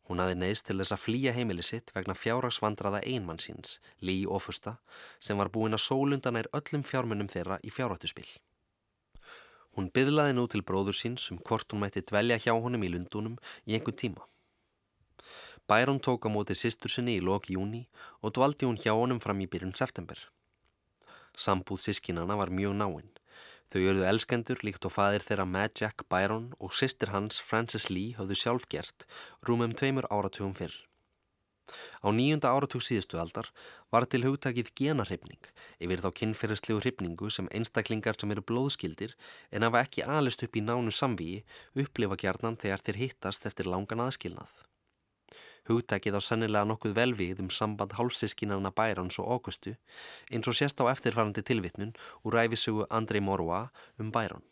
Hún 0.09 0.21
hafði 0.23 0.39
neist 0.41 0.65
til 0.65 0.79
þess 0.79 0.95
að 0.95 1.03
flýja 1.03 1.31
heimili 1.35 1.63
sitt 1.65 1.91
vegna 1.93 2.15
fjárraksvandraða 2.17 3.03
einmann 3.05 3.37
síns, 3.37 3.75
Lee 4.01 4.25
Ofusta, 4.25 4.79
sem 5.21 5.37
var 5.37 5.51
búin 5.53 5.77
að 5.77 5.85
sólundanær 5.85 6.49
öllum 6.57 6.81
fjármunum 6.81 7.29
þeirra 7.29 7.59
í 7.61 7.69
fjárrættuspil. 7.69 8.25
Hún 9.77 9.91
byðlaði 9.93 10.33
nú 10.33 10.47
til 10.49 10.63
bróður 10.65 10.97
síns 10.97 11.29
um 11.29 11.37
hvort 11.45 11.69
hún 11.69 11.83
mætti 11.85 12.01
dvelja 12.01 12.39
hjá 12.41 12.55
honum 12.57 12.81
í 12.83 12.89
Lundunum 12.89 13.37
í 13.69 13.77
einhvern 13.77 13.99
tíma. 14.01 14.25
Bæron 15.69 16.01
tók 16.01 16.25
á 16.25 16.29
móti 16.33 16.57
sýstur 16.57 16.89
sinni 16.89 17.19
í 17.19 17.21
lok 17.21 17.45
júni 17.53 17.85
og 18.25 18.33
dvaldi 18.33 18.65
hún 18.65 18.81
hjá 18.81 18.95
honum 18.97 19.21
fram 19.21 19.45
í 19.45 19.47
byrjun 19.47 19.77
september. 19.77 20.17
Sambúð 21.37 21.85
sískinana 21.85 22.33
var 22.35 22.49
mjög 22.49 22.73
náinn. 22.81 23.18
Þau 23.69 23.81
örðu 23.91 24.05
elskendur 24.09 24.61
líkt 24.65 24.85
og 24.89 24.95
fadir 24.95 25.21
þeirra 25.21 25.45
Mad 25.45 25.77
Jack 25.77 26.07
Byron 26.09 26.47
og 26.57 26.73
sýstir 26.73 27.11
hans 27.13 27.37
Frances 27.37 27.89
Lee 27.93 28.15
höfðu 28.17 28.37
sjálf 28.41 28.65
gert 28.73 29.05
rúmum 29.45 29.75
tveimur 29.77 30.07
áratugum 30.09 30.55
fyrr. 30.57 30.73
Á 32.01 32.09
nýjunda 32.09 32.49
áratug 32.49 32.81
síðustu 32.81 33.19
aldar 33.21 33.51
var 33.93 34.07
til 34.09 34.23
hugtakið 34.25 34.71
genarhyfning 34.79 35.51
yfir 35.85 36.01
þá 36.01 36.09
kynferðslegu 36.19 36.81
hyfningu 36.85 37.29
sem 37.35 37.49
einstaklingar 37.53 38.17
sem 38.17 38.33
eru 38.33 38.45
blóðskildir 38.51 39.13
en 39.53 39.67
hafa 39.67 39.83
ekki 39.85 40.07
alist 40.17 40.45
upp 40.47 40.57
í 40.57 40.65
nánu 40.65 40.95
samvíi 41.01 41.43
upplifa 41.83 42.17
gjarnan 42.23 42.57
þegar 42.63 42.85
þeir 42.87 43.01
hittast 43.03 43.45
eftir 43.51 43.69
langan 43.69 44.01
aðskilnað. 44.07 44.49
Hugtakið 45.67 46.15
á 46.15 46.21
sennilega 46.23 46.69
nokkuð 46.69 46.95
velvið 46.97 47.41
um 47.43 47.49
samband 47.53 47.97
hálfsískinarna 47.97 48.71
Bærons 48.71 49.19
og 49.19 49.27
Augustu 49.35 49.75
eins 50.31 50.47
og 50.47 50.55
sérst 50.55 50.79
á 50.79 50.87
eftirfarandi 50.93 51.43
tilvitnun 51.43 51.95
úr 52.23 52.39
ræfisugu 52.39 52.87
Andrei 52.89 53.21
Morua 53.21 53.67
um 53.99 54.11
Bæron. 54.15 54.45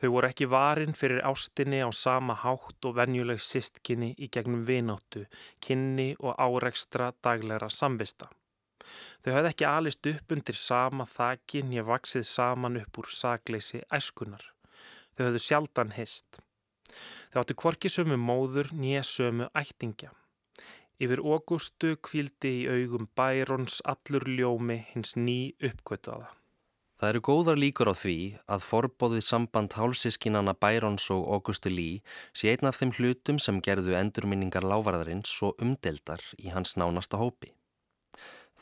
Þau 0.00 0.10
voru 0.12 0.28
ekki 0.28 0.46
varin 0.52 0.96
fyrir 0.98 1.22
ástinni 1.24 1.78
á 1.80 1.88
sama 1.94 2.34
hátt 2.36 2.84
og 2.84 2.96
venjuleg 2.98 3.38
sistkinni 3.40 4.10
í 4.18 4.28
gegnum 4.28 4.66
vináttu, 4.68 5.22
kynni 5.64 6.10
og 6.18 6.34
áreikstra 6.36 7.12
daglegra 7.24 7.70
samvista. 7.72 8.28
Þau 9.24 9.30
hafði 9.36 9.52
ekki 9.54 9.68
alist 9.70 10.08
upp 10.10 10.34
undir 10.36 10.58
sama 10.60 11.06
þakin 11.08 11.72
ég 11.78 11.86
vaksið 11.88 12.26
saman 12.28 12.80
upp 12.82 13.00
úr 13.00 13.08
sagleysi 13.20 13.80
æskunar. 13.98 14.44
Þau 15.14 15.24
hafðu 15.28 15.44
sjaldan 15.46 15.94
hist. 15.96 16.42
Þau 17.32 17.40
áttu 17.42 17.56
kvorki 17.62 17.90
sömu 17.92 18.18
móður 18.20 18.70
nýja 18.76 19.02
sömu 19.08 19.50
ættingja. 19.56 20.12
Yfir 21.02 21.24
ógústu 21.24 21.96
kvildi 22.06 22.54
í 22.62 22.68
augum 22.70 23.08
bærons 23.18 23.80
allur 23.92 24.28
ljómi 24.30 24.78
hins 24.92 25.16
ný 25.18 25.54
uppkvötuða. 25.58 26.30
Það 27.00 27.10
eru 27.10 27.20
góðar 27.26 27.58
líkur 27.58 27.90
á 27.90 27.94
því 27.98 28.18
að 28.54 28.62
forbóðið 28.68 29.24
samband 29.26 29.74
hálsískinana 29.74 30.54
Bærons 30.54 31.08
og 31.10 31.26
Augustu 31.34 31.72
Lee 31.72 31.98
sé 32.32 32.54
einn 32.54 32.70
af 32.70 32.78
þeim 32.78 32.94
hlutum 32.94 33.40
sem 33.42 33.58
gerðu 33.66 33.98
endurminningar 33.98 34.64
lávarðarins 34.64 35.34
svo 35.34 35.50
umdeldar 35.60 36.22
í 36.38 36.54
hans 36.54 36.78
nánasta 36.80 37.18
hópi. 37.18 37.50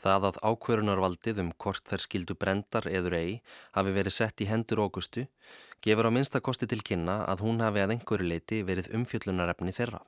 Það 0.03 0.25
að 0.29 0.39
ákverunarvaldið 0.43 1.37
um 1.45 1.51
hvort 1.63 1.85
þær 1.87 2.01
skildu 2.03 2.35
brendar 2.35 2.87
eður 2.91 3.15
ei 3.15 3.29
hafi 3.77 3.93
verið 3.95 4.15
sett 4.17 4.41
í 4.43 4.47
hendur 4.49 4.81
Augustu 4.83 5.29
gefur 5.83 6.07
á 6.07 6.15
minnstakosti 6.15 6.67
til 6.67 6.81
kynna 6.83 7.21
að 7.31 7.43
hún 7.45 7.63
hafi 7.63 7.83
að 7.83 7.95
einhverju 7.95 8.27
leiti 8.27 8.59
verið 8.67 8.91
umfjöllunarefni 8.99 9.71
þeirra. 9.75 10.01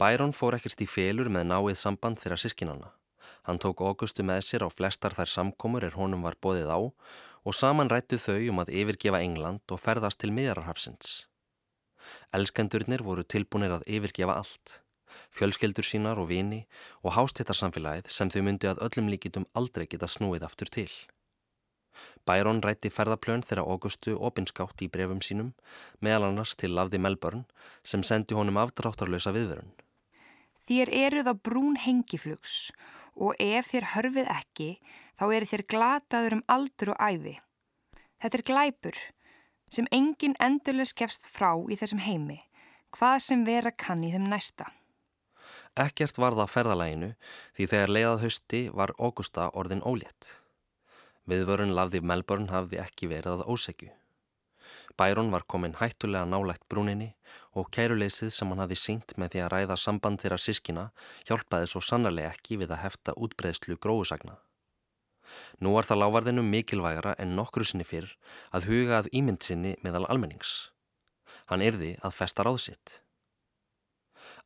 Byron 0.00 0.32
fór 0.36 0.56
ekkert 0.56 0.80
í 0.84 0.88
félur 0.88 1.28
með 1.32 1.50
náið 1.52 1.76
samband 1.80 2.20
þeirra 2.20 2.40
sískinana. 2.40 2.90
Hann 3.44 3.60
tók 3.60 3.80
Augustu 3.84 4.24
með 4.24 4.42
sér 4.48 4.64
á 4.64 4.68
flestar 4.72 5.16
þær 5.16 5.32
samkomur 5.32 5.84
er 5.84 5.96
honum 5.96 6.24
var 6.24 6.36
bóðið 6.40 6.72
á 6.72 6.80
og 6.80 7.54
saman 7.54 7.92
rættu 7.92 8.18
þau 8.20 8.40
um 8.50 8.64
að 8.64 8.72
yfirgefa 8.80 9.22
England 9.22 9.72
og 9.72 9.80
ferðast 9.84 10.20
til 10.22 10.32
miðjararhafsins. 10.36 11.26
Elskendurnir 12.36 13.04
voru 13.06 13.24
tilbúinir 13.24 13.76
að 13.76 13.86
yfirgefa 13.98 14.36
allt, 14.40 14.80
fjölskeldur 15.36 15.86
sínar 15.86 16.20
og 16.22 16.30
vini 16.30 16.64
og 17.02 17.14
hástettarsamfélagið 17.16 18.10
sem 18.12 18.32
þau 18.32 18.42
myndi 18.46 18.70
að 18.70 18.82
öllum 18.88 19.10
líkitum 19.12 19.46
aldrei 19.54 19.86
geta 19.86 20.08
snúið 20.10 20.46
aftur 20.48 20.72
til. 20.72 20.90
Byron 22.28 22.60
rætti 22.64 22.90
ferðaplön 22.92 23.44
þegar 23.46 23.64
Augustu 23.64 24.16
opinskátt 24.28 24.82
í 24.84 24.90
brefum 24.92 25.22
sínum, 25.24 25.52
meðal 26.04 26.28
annars 26.28 26.54
til 26.60 26.74
Lafði 26.76 27.00
Melbourne 27.00 27.46
sem 27.82 28.02
sendi 28.04 28.36
honum 28.36 28.60
aftráttarlösa 28.60 29.32
viðverun. 29.36 29.72
Þér 30.66 30.92
eruð 31.06 31.30
á 31.30 31.34
brún 31.34 31.76
hengiflugs 31.78 32.72
og 33.14 33.38
ef 33.40 33.70
þér 33.72 33.90
hörfið 33.94 34.30
ekki 34.34 34.70
þá 35.16 35.26
eru 35.30 35.50
þér 35.52 35.66
glataður 35.72 36.38
um 36.38 36.46
aldur 36.52 36.92
og 36.94 37.00
æfi. 37.00 37.36
Þetta 38.20 38.38
er 38.38 38.46
glæpur 38.50 38.98
sem 39.72 39.88
engin 39.94 40.36
endurlega 40.42 40.90
skefst 40.90 41.30
frá 41.30 41.52
í 41.70 41.78
þessum 41.78 42.02
heimi, 42.02 42.40
hvað 42.94 43.16
sem 43.24 43.46
vera 43.46 43.72
kann 43.72 44.04
í 44.06 44.12
þeim 44.12 44.28
næsta. 44.30 44.68
Ekkert 45.76 46.16
var 46.16 46.32
það 46.38 46.52
ferðalæginu 46.54 47.12
því 47.56 47.68
þegar 47.72 47.90
leiðað 47.92 48.22
hausti 48.24 48.60
var 48.72 48.94
Augusta 48.96 49.50
orðin 49.52 49.84
ólétt. 49.84 50.28
Viðvörun 51.28 51.74
lafði 51.76 52.00
Melbourne 52.00 52.48
hafði 52.48 52.80
ekki 52.80 53.10
verið 53.10 53.42
að 53.42 53.48
ósegju. 53.52 53.90
Bæron 54.96 55.28
var 55.34 55.44
komin 55.44 55.76
hættulega 55.76 56.24
nálægt 56.24 56.64
brúninni 56.72 57.10
og 57.52 57.68
kæruleysið 57.76 58.32
sem 58.32 58.48
hann 58.48 58.62
hafi 58.64 58.78
sínt 58.80 59.12
með 59.20 59.34
því 59.34 59.42
að 59.44 59.52
ræða 59.52 59.76
samband 59.82 60.22
þeirra 60.22 60.40
sískina 60.40 60.86
hjálpaði 61.28 61.68
svo 61.68 61.82
sannarlega 61.84 62.32
ekki 62.32 62.56
við 62.62 62.72
að 62.72 62.82
hefta 62.86 63.16
útbreðslu 63.26 63.76
gróðusagna. 63.76 64.38
Nú 65.60 65.74
var 65.76 65.84
það 65.84 66.00
lávarðinu 66.06 66.46
mikilvægara 66.46 67.16
en 67.20 67.36
nokkru 67.36 67.66
sinni 67.68 67.84
fyrr 67.84 68.14
að 68.56 68.70
huga 68.70 69.02
að 69.02 69.10
ímynd 69.12 69.44
sinni 69.44 69.74
meðal 69.84 70.06
almennings. 70.08 70.70
Hann 71.50 71.64
yrði 71.66 71.98
að 72.00 72.16
festa 72.16 72.46
ráðsitt. 72.46 73.02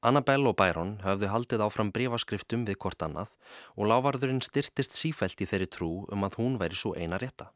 Annabelle 0.01 0.49
og 0.49 0.57
Byron 0.57 0.95
höfðu 1.05 1.29
haldið 1.29 1.63
áfram 1.67 1.91
breyfaskriftum 1.93 2.63
við 2.65 2.79
hvort 2.81 3.03
annað 3.05 3.35
og 3.77 3.91
lávarðurinn 3.91 4.41
styrtist 4.41 4.97
sífælt 4.97 5.43
í 5.45 5.49
þeirri 5.51 5.69
trú 5.75 5.91
um 6.09 6.25
að 6.25 6.39
hún 6.41 6.57
væri 6.63 6.79
svo 6.81 6.95
eina 6.97 7.19
rétta. 7.21 7.51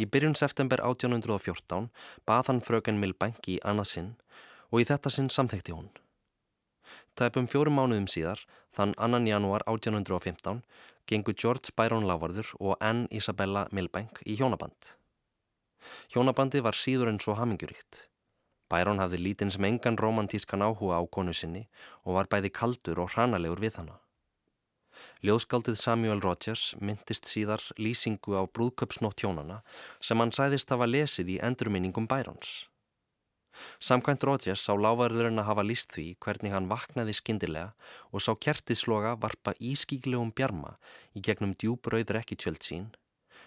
Í 0.00 0.06
byrjun 0.08 0.38
september 0.38 0.80
1814 0.80 1.90
bað 2.24 2.50
hann 2.50 2.62
fröken 2.64 3.02
Milbank 3.02 3.50
í 3.52 3.58
annað 3.68 3.90
sinn 3.92 4.10
og 4.70 4.80
í 4.80 4.88
þetta 4.88 5.12
sinn 5.12 5.28
samþekti 5.28 5.76
hún. 5.76 5.92
Tæpum 7.20 7.50
fjórum 7.52 7.76
mánuðum 7.76 8.08
síðar, 8.08 8.40
þann 8.72 8.96
annan 8.96 9.28
janúar 9.28 9.64
1815, 9.68 10.64
gengu 11.04 11.36
George 11.36 11.76
Byron 11.76 12.08
Lávarður 12.08 12.52
og 12.60 12.80
Anne 12.80 13.08
Isabella 13.10 13.68
Milbank 13.76 14.24
í 14.24 14.40
hjónaband. 14.40 14.96
Hjónabandi 16.12 16.64
var 16.64 16.76
síður 16.76 17.12
en 17.12 17.20
svo 17.20 17.36
haminguríkt. 17.36 18.06
Byron 18.72 18.98
hafði 19.02 19.20
lítinn 19.22 19.52
sem 19.54 19.66
engan 19.68 19.98
romantískan 20.00 20.64
áhuga 20.66 20.98
á 20.98 21.02
konu 21.06 21.34
sinni 21.36 21.66
og 22.04 22.18
var 22.18 22.30
bæði 22.32 22.50
kaldur 22.50 23.04
og 23.04 23.12
hranalegur 23.14 23.62
við 23.62 23.78
hana. 23.80 24.00
Ljóðskaldið 25.26 25.76
Samuel 25.78 26.22
Rogers 26.24 26.70
myndist 26.80 27.28
síðar 27.28 27.62
lýsingu 27.78 28.36
á 28.36 28.42
brúðköpsnótt 28.48 29.22
hjónana 29.22 29.60
sem 30.00 30.18
hann 30.22 30.32
sæðist 30.32 30.72
hafa 30.72 30.88
lesið 30.88 31.36
í 31.36 31.42
endurminningum 31.48 32.08
Bærons. 32.10 32.66
Samkvæmt 33.80 34.24
Rogers 34.28 34.64
sá 34.66 34.72
lávarðurinn 34.76 35.40
að 35.40 35.48
hafa 35.50 35.64
líst 35.64 35.94
því 35.96 36.06
hvernig 36.24 36.52
hann 36.52 36.68
vaknaði 36.72 37.14
skindilega 37.16 37.92
og 38.12 38.24
sá 38.24 38.32
kertisloga 38.46 39.14
varpa 39.20 39.54
ískíklegum 39.72 40.32
bjarma 40.36 40.74
í 41.16 41.24
gegnum 41.28 41.54
djúbrauður 41.56 42.20
ekki 42.20 42.40
tjöld 42.42 42.64
sín 42.66 42.90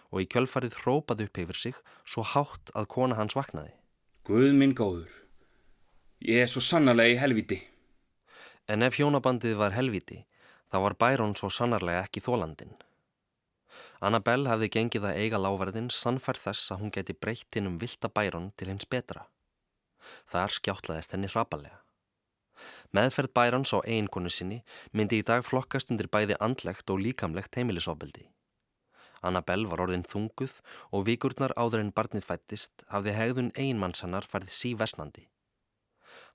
og 0.10 0.24
í 0.24 0.30
kjölfarið 0.34 0.80
hrópaði 0.82 1.30
upp 1.30 1.44
yfir 1.44 1.62
sig 1.64 1.84
svo 2.06 2.26
hátt 2.26 2.74
að 2.74 2.90
kona 2.96 3.20
hans 3.20 3.38
vaknaði. 3.38 3.79
Guð 4.30 4.52
minn 4.54 4.76
góður, 4.78 5.10
ég 6.22 6.44
er 6.44 6.50
svo 6.52 6.62
sannarlega 6.62 7.16
í 7.16 7.18
helviti. 7.18 7.58
En 8.70 8.86
ef 8.86 9.00
hjónabandið 9.00 9.56
var 9.58 9.74
helviti, 9.74 10.20
Það 10.70 10.84
var 10.86 10.96
Bæron 11.02 11.36
svo 11.38 11.50
sannarlega 11.50 12.06
ekki 12.06 12.22
þólandin. 12.22 12.76
Annabelle 14.06 14.52
hefði 14.52 14.70
gengið 14.76 15.08
að 15.10 15.20
eiga 15.24 15.42
láverðin 15.42 15.90
sannfærð 15.94 16.44
þess 16.46 16.74
að 16.74 16.82
hún 16.84 16.94
geti 16.96 17.16
breytt 17.18 17.58
hinn 17.58 17.72
um 17.72 17.80
vilda 17.82 18.10
Bæron 18.14 18.52
til 18.56 18.70
hins 18.70 18.86
betra. 18.86 19.26
Þar 20.30 20.54
skjáttlaðist 20.56 21.16
henni 21.16 21.30
hrapalega. 21.34 21.82
Meðferð 22.94 23.34
Bærons 23.34 23.74
á 23.74 23.82
eiginkonu 23.82 24.30
sinni 24.30 24.62
myndi 24.94 25.20
í 25.24 25.26
dag 25.26 25.42
flokkast 25.48 25.90
undir 25.90 26.10
bæði 26.12 26.38
andlegt 26.40 26.90
og 26.94 27.02
líkamlegt 27.02 27.58
heimilisofbeldi. 27.58 28.28
Annabelle 29.26 29.70
var 29.72 29.84
orðin 29.86 30.06
þunguð 30.08 30.60
og 30.96 31.06
vikurnar 31.10 31.54
áður 31.58 31.84
en 31.84 31.92
barnið 31.96 32.28
fættist 32.30 32.86
hafði 32.94 33.18
hegðun 33.18 33.54
eiginmannshannar 33.56 34.28
farið 34.32 34.56
síversnandi. 34.56 35.28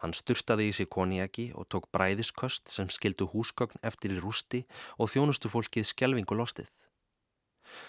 Hann 0.03 0.15
styrtaði 0.17 0.69
í 0.71 0.77
sig 0.77 0.89
koniaki 0.97 1.51
og 1.59 1.69
tók 1.73 1.91
bræðisköst 1.95 2.71
sem 2.73 2.91
skildu 2.93 3.29
húsgögn 3.33 3.83
eftir 3.91 4.15
í 4.15 4.23
rústi 4.23 4.65
og 4.99 5.11
þjónustu 5.13 5.51
fólkið 5.53 5.89
skjelvingu 5.91 6.37
lostið. 6.39 6.71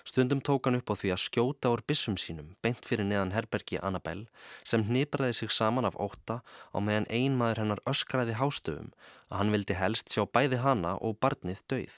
Stundum 0.07 0.41
tók 0.41 0.65
hann 0.65 0.77
upp 0.79 0.91
á 0.91 0.95
því 0.95 1.11
að 1.13 1.23
skjóta 1.25 1.71
úr 1.73 1.83
bissum 1.91 2.15
sínum 2.21 2.53
beint 2.63 2.87
fyrir 2.89 3.07
neðan 3.09 3.33
herbergi 3.35 3.81
Annabelle 3.89 4.29
sem 4.71 4.85
hnipraði 4.87 5.35
sig 5.39 5.51
saman 5.51 5.87
af 5.89 5.99
óta 6.07 6.39
á 6.71 6.77
meðan 6.79 7.09
einmaður 7.19 7.61
hennar 7.63 7.83
öskraði 7.91 8.37
hástöfum 8.39 8.93
að 9.29 9.37
hann 9.41 9.53
vildi 9.55 9.77
helst 9.81 10.15
sjá 10.15 10.23
bæði 10.37 10.61
hana 10.63 10.95
og 11.09 11.19
barnið 11.19 11.61
döið. 11.73 11.97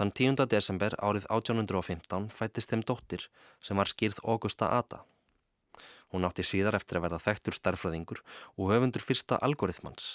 Þann 0.00 0.14
10. 0.16 0.46
desember 0.48 0.94
árið 0.96 1.26
1815 1.28 2.30
fættist 2.32 2.70
þeim 2.72 2.80
dóttir 2.88 3.26
sem 3.60 3.76
var 3.76 3.88
skýrð 3.90 4.22
Augusta 4.24 4.70
Ada. 4.72 5.02
Hún 6.08 6.24
átti 6.24 6.40
síðar 6.40 6.78
eftir 6.78 6.96
að 6.96 7.04
verða 7.04 7.18
þektur 7.20 7.56
starfræðingur 7.58 8.22
og 8.56 8.70
höfundur 8.72 9.04
fyrsta 9.04 9.36
algoritmans 9.44 10.14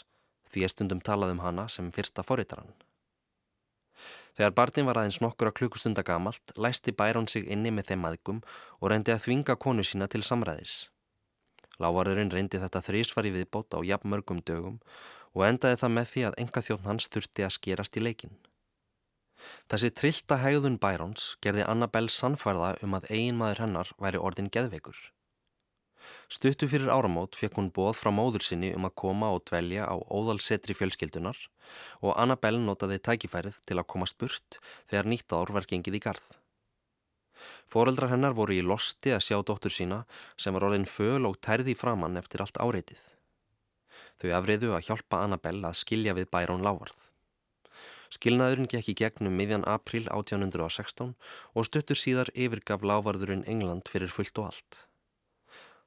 því 0.50 0.64
að 0.66 0.74
stundum 0.74 1.04
talaði 1.06 1.36
um 1.36 1.44
hana 1.44 1.68
sem 1.70 1.92
fyrsta 1.94 2.26
forritaran. 2.26 2.74
Þegar 4.34 4.56
barnin 4.58 4.90
var 4.90 5.02
aðeins 5.04 5.22
nokkura 5.22 5.54
klukkustunda 5.54 6.02
gamalt, 6.02 6.56
læsti 6.58 6.90
Bærón 6.90 7.30
sig 7.30 7.46
inni 7.46 7.70
með 7.70 7.92
þeim 7.92 8.10
aðgum 8.10 8.42
og 8.82 8.90
reyndi 8.90 9.14
að 9.14 9.22
þvinga 9.28 9.58
konu 9.68 9.86
sína 9.86 10.10
til 10.10 10.24
samræðis. 10.26 10.90
Lávarðurinn 11.78 12.34
reyndi 12.34 12.58
þetta 12.58 12.82
þrísvar 12.90 13.30
í 13.30 13.36
viðbót 13.38 13.78
á 13.78 13.86
jafn 13.86 14.10
mörgum 14.16 14.42
dögum 14.42 14.82
og 15.38 15.46
endaði 15.46 15.78
það 15.86 15.96
með 16.00 16.12
því 16.16 16.28
að 16.32 16.42
enga 16.42 16.68
þjótt 16.72 16.90
hans 16.90 17.10
þurfti 17.14 17.46
að 17.46 17.58
skerast 17.60 18.02
í 18.02 18.06
leikin. 18.10 18.36
Þessi 19.72 19.92
trillta 20.00 20.38
hegðun 20.44 20.80
Bæróns 20.82 21.34
gerði 21.42 21.66
Annabelle 21.72 22.14
sannfærða 22.14 22.76
um 22.86 22.96
að 22.98 23.10
eigin 23.12 23.40
maður 23.42 23.66
hennar 23.66 23.92
væri 24.02 24.22
orðin 24.22 24.52
geðveikur. 24.54 24.98
Stuttu 26.30 26.68
fyrir 26.70 26.92
áramót 26.94 27.38
fekk 27.40 27.58
hún 27.60 27.72
bóð 27.74 27.98
frá 28.00 28.12
móður 28.14 28.46
sinni 28.46 28.72
um 28.78 28.86
að 28.88 28.96
koma 29.02 29.32
og 29.34 29.44
dvelja 29.50 29.86
á 29.90 29.96
óðalsetri 29.96 30.76
fjölskyldunar 30.78 31.38
og 32.02 32.16
Annabelle 32.22 32.62
notaði 32.62 33.00
tækifærið 33.08 33.60
til 33.66 33.78
að 33.80 33.88
koma 33.94 34.10
spurt 34.10 34.60
þegar 34.90 35.10
nýtt 35.12 35.38
ár 35.38 35.54
var 35.56 35.70
gengið 35.70 36.00
í 36.00 36.04
garð. 36.08 36.28
Fóreldrar 37.70 38.14
hennar 38.14 38.38
voru 38.38 38.56
í 38.56 38.64
losti 38.66 39.14
að 39.14 39.26
sjá 39.28 39.38
dóttur 39.42 39.74
sína 39.74 40.04
sem 40.38 40.56
var 40.56 40.68
orðin 40.70 40.90
föl 40.90 41.26
og 41.30 41.40
tærði 41.42 41.76
framann 41.78 42.18
eftir 42.22 42.46
allt 42.46 42.62
áreitið. 42.62 43.02
Þau 44.22 44.30
afriðu 44.40 44.76
að 44.76 44.88
hjálpa 44.90 45.26
Annabelle 45.26 45.70
að 45.70 45.82
skilja 45.82 46.16
við 46.18 46.30
bærón 46.32 46.64
lávarð. 46.66 47.05
Skilnaðurinn 48.16 48.70
gekk 48.72 48.94
í 48.94 48.98
gegnum 49.02 49.36
miðjan 49.36 49.66
april 49.68 50.06
1816 50.08 51.14
og 51.54 51.68
stuttur 51.68 52.00
síðar 52.00 52.32
yfirgaf 52.34 52.86
lávarðurinn 52.86 53.44
England 53.52 53.92
fyrir 53.92 54.14
fullt 54.14 54.40
og 54.40 54.52
allt. 54.52 54.86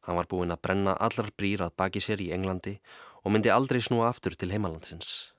Hann 0.04 0.18
var 0.18 0.28
búinn 0.28 0.52
að 0.52 0.62
brenna 0.66 0.96
allar 1.04 1.32
brýr 1.36 1.64
að 1.64 1.74
baki 1.80 2.02
sér 2.04 2.20
í 2.24 2.30
Englandi 2.36 2.78
og 3.24 3.32
myndi 3.32 3.52
aldrei 3.52 3.80
snúa 3.84 4.10
aftur 4.10 4.36
til 4.36 4.52
heimalandsins. 4.52 5.32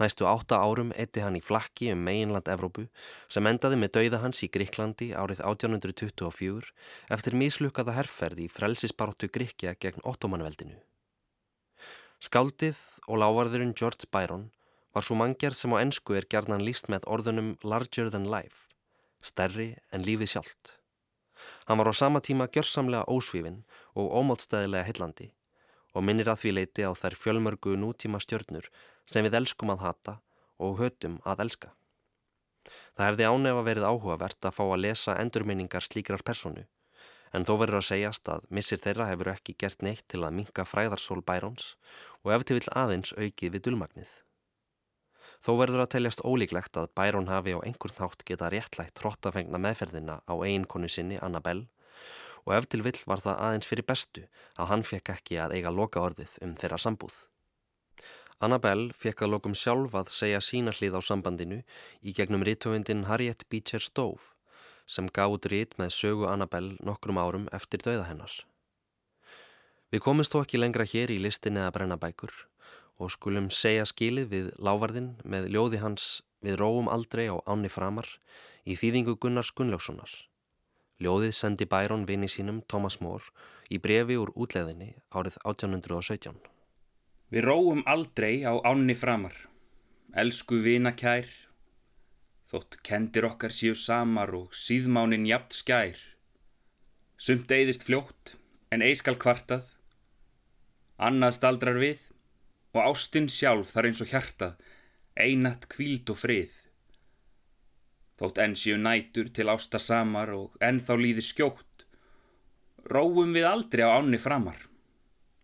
Næstu 0.00 0.26
átta 0.28 0.58
árum 0.60 0.90
eitti 0.92 1.22
hann 1.24 1.38
í 1.38 1.44
flakki 1.44 1.88
um 1.94 2.02
meginland 2.04 2.48
Evrópu 2.52 2.84
sem 3.32 3.46
endaði 3.48 3.78
með 3.80 3.94
dauða 3.96 4.20
hans 4.24 4.42
í 4.44 4.50
Gríklandi 4.52 5.08
árið 5.16 5.40
1824 5.40 6.74
eftir 7.16 7.36
mislukkaða 7.40 7.94
herrferð 7.96 8.42
í 8.44 8.50
frelsisbaróttu 8.52 9.30
Gríkja 9.32 9.72
gegn 9.80 10.04
ottomanveldinu. 10.04 10.76
Skáldið 12.20 12.82
og 13.08 13.22
lávarðurinn 13.24 13.72
George 13.76 14.08
Byron 14.12 14.50
var 14.96 15.04
svo 15.04 15.18
mangjar 15.20 15.52
sem 15.52 15.74
á 15.76 15.84
ennsku 15.84 16.14
er 16.16 16.24
gerðan 16.32 16.62
líst 16.64 16.86
með 16.88 17.04
orðunum 17.12 17.50
larger 17.60 18.08
than 18.08 18.30
life, 18.32 18.64
stærri 19.20 19.74
en 19.92 20.06
lífið 20.08 20.30
sjálft. 20.32 20.70
Hann 21.68 21.76
var 21.76 21.90
á 21.92 21.94
sama 22.00 22.22
tíma 22.24 22.46
gjörsamlega 22.48 23.04
ósvífin 23.12 23.58
og 23.92 24.08
ómótstæðilega 24.20 24.88
hillandi 24.88 25.26
og 25.92 26.04
minnir 26.08 26.30
að 26.32 26.40
því 26.40 26.52
leiti 26.56 26.88
á 26.88 26.96
þær 26.96 27.16
fjölmörgu 27.20 27.76
nútíma 27.76 28.22
stjörnur 28.24 28.70
sem 29.04 29.24
við 29.28 29.36
elskum 29.42 29.74
að 29.74 29.84
hata 29.84 30.14
og 30.56 30.80
hötum 30.80 31.20
að 31.28 31.44
elska. 31.44 31.74
Það 32.96 33.08
hefði 33.10 33.28
ánefa 33.28 33.68
verið 33.68 33.88
áhugavert 33.90 34.48
að 34.48 34.56
fá 34.56 34.64
að 34.64 34.82
lesa 34.86 35.20
endurminningar 35.20 35.84
slíkrar 35.84 36.24
personu 36.24 36.64
en 37.36 37.44
þó 37.44 37.56
verður 37.60 37.82
að 37.82 37.88
segjast 37.90 38.30
að 38.32 38.48
missir 38.48 38.80
þeirra 38.80 39.10
hefur 39.10 39.34
ekki 39.34 39.60
gert 39.60 39.84
neitt 39.84 40.08
til 40.08 40.24
að 40.24 40.38
minka 40.40 40.64
fræðarsól 40.64 41.20
bærons 41.20 41.74
og 42.24 42.32
eftir 42.38 42.56
vill 42.56 42.72
aðeins 42.72 43.12
aukið 43.12 43.58
við 43.58 43.68
dulmagnið. 43.68 44.22
Þó 45.44 45.52
verður 45.60 45.84
að 45.84 45.92
teljast 45.96 46.22
ólíklegt 46.24 46.78
að 46.80 46.90
Bærón 46.96 47.30
hafi 47.30 47.54
á 47.56 47.60
einhvern 47.60 48.00
hátt 48.00 48.24
geta 48.28 48.50
réttlægt 48.52 49.02
hróttafengna 49.02 49.60
meðferðina 49.62 50.20
á 50.24 50.34
eiginkonu 50.40 50.88
sinni 50.90 51.20
Annabelle 51.22 51.68
og 52.46 52.54
ef 52.54 52.68
til 52.70 52.82
vill 52.86 52.98
var 53.10 53.22
það 53.22 53.40
aðeins 53.46 53.68
fyrir 53.70 53.86
bestu 53.86 54.26
að 54.56 54.70
hann 54.70 54.84
fekk 54.86 55.12
ekki 55.16 55.40
að 55.42 55.56
eiga 55.58 55.72
loka 55.74 56.02
orðið 56.02 56.36
um 56.46 56.54
þeirra 56.58 56.78
sambúð. 56.78 57.16
Annabelle 58.36 58.92
fekk 58.92 59.24
að 59.24 59.32
lokum 59.32 59.54
sjálf 59.56 59.94
að 59.96 60.12
segja 60.12 60.42
sína 60.44 60.74
hlið 60.76 60.98
á 60.98 61.00
sambandinu 61.02 61.62
í 62.02 62.12
gegnum 62.16 62.44
rítöfundin 62.46 63.06
Harriet 63.10 63.46
Beecher 63.50 63.82
Stowe 63.82 64.20
sem 64.86 65.08
gáð 65.10 65.48
rít 65.50 65.72
með 65.80 65.94
sögu 65.96 66.28
Annabelle 66.30 66.76
nokkrum 66.84 67.18
árum 67.18 67.48
eftir 67.56 67.82
dauða 67.82 68.04
hennar. 68.10 68.34
Við 69.90 70.02
komumst 70.04 70.34
þó 70.34 70.42
ekki 70.44 70.60
lengra 70.60 70.86
hér 70.86 71.10
í 71.14 71.18
listin 71.22 71.58
eða 71.58 71.72
brennabækur 71.74 72.34
og 72.96 73.12
skulum 73.12 73.50
segja 73.52 73.84
skilið 73.88 74.30
við 74.32 74.46
lávarðin 74.62 75.12
með 75.24 75.50
ljóði 75.52 75.82
hans 75.82 76.06
við 76.44 76.58
róum 76.60 76.88
aldrei 76.88 77.26
á 77.28 77.36
áni 77.44 77.68
framar 77.72 78.08
í 78.64 78.76
þýðingu 78.78 79.16
Gunnars 79.20 79.52
Gunnlaugssonar. 79.56 80.10
Ljóðið 81.02 81.32
sendi 81.36 81.66
Bærón 81.68 82.06
vini 82.08 82.28
sínum 82.28 82.62
Thomas 82.72 83.00
More 83.04 83.24
í 83.68 83.78
brefi 83.82 84.16
úr 84.16 84.32
útleðinni 84.32 84.94
árið 85.12 85.36
1817. 85.44 86.38
Við 87.28 87.44
róum 87.44 87.82
aldrei 87.90 88.46
á 88.46 88.54
áni 88.64 88.94
framar, 88.96 89.34
elsku 90.14 90.60
vina 90.62 90.94
kær, 90.96 91.26
þótt 92.48 92.78
kendir 92.86 93.26
okkar 93.28 93.52
síu 93.52 93.74
samar 93.74 94.32
og 94.38 94.54
síðmánin 94.54 95.26
jafn 95.28 95.52
skær. 95.52 95.98
Sumt 97.18 97.50
eigðist 97.50 97.84
fljótt 97.88 98.36
en 98.70 98.84
eiskal 98.86 99.16
kvartað, 99.18 99.66
annað 100.96 101.36
staldrar 101.40 101.80
við 101.82 102.00
og 102.76 102.92
ástinn 102.92 103.28
sjálf 103.32 103.72
þar 103.74 103.88
eins 103.88 104.02
og 104.04 104.10
hjartað, 104.12 104.56
einat 105.16 105.68
kvíld 105.72 106.12
og 106.12 106.20
frið. 106.20 106.54
Þótt 108.20 108.40
enn 108.44 108.56
séu 108.56 108.76
nætur 108.80 109.28
til 109.36 109.48
ásta 109.52 109.80
samar 109.82 110.32
og 110.36 110.56
enn 110.64 110.80
þá 110.80 110.92
líði 111.00 111.24
skjótt, 111.24 111.86
róum 112.92 113.34
við 113.36 113.48
aldrei 113.48 113.84
á 113.84 113.96
ánni 113.96 114.20
framar, 114.20 114.60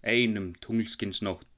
einum 0.04 0.52
tunglskins 0.64 1.20
nótt. 1.24 1.51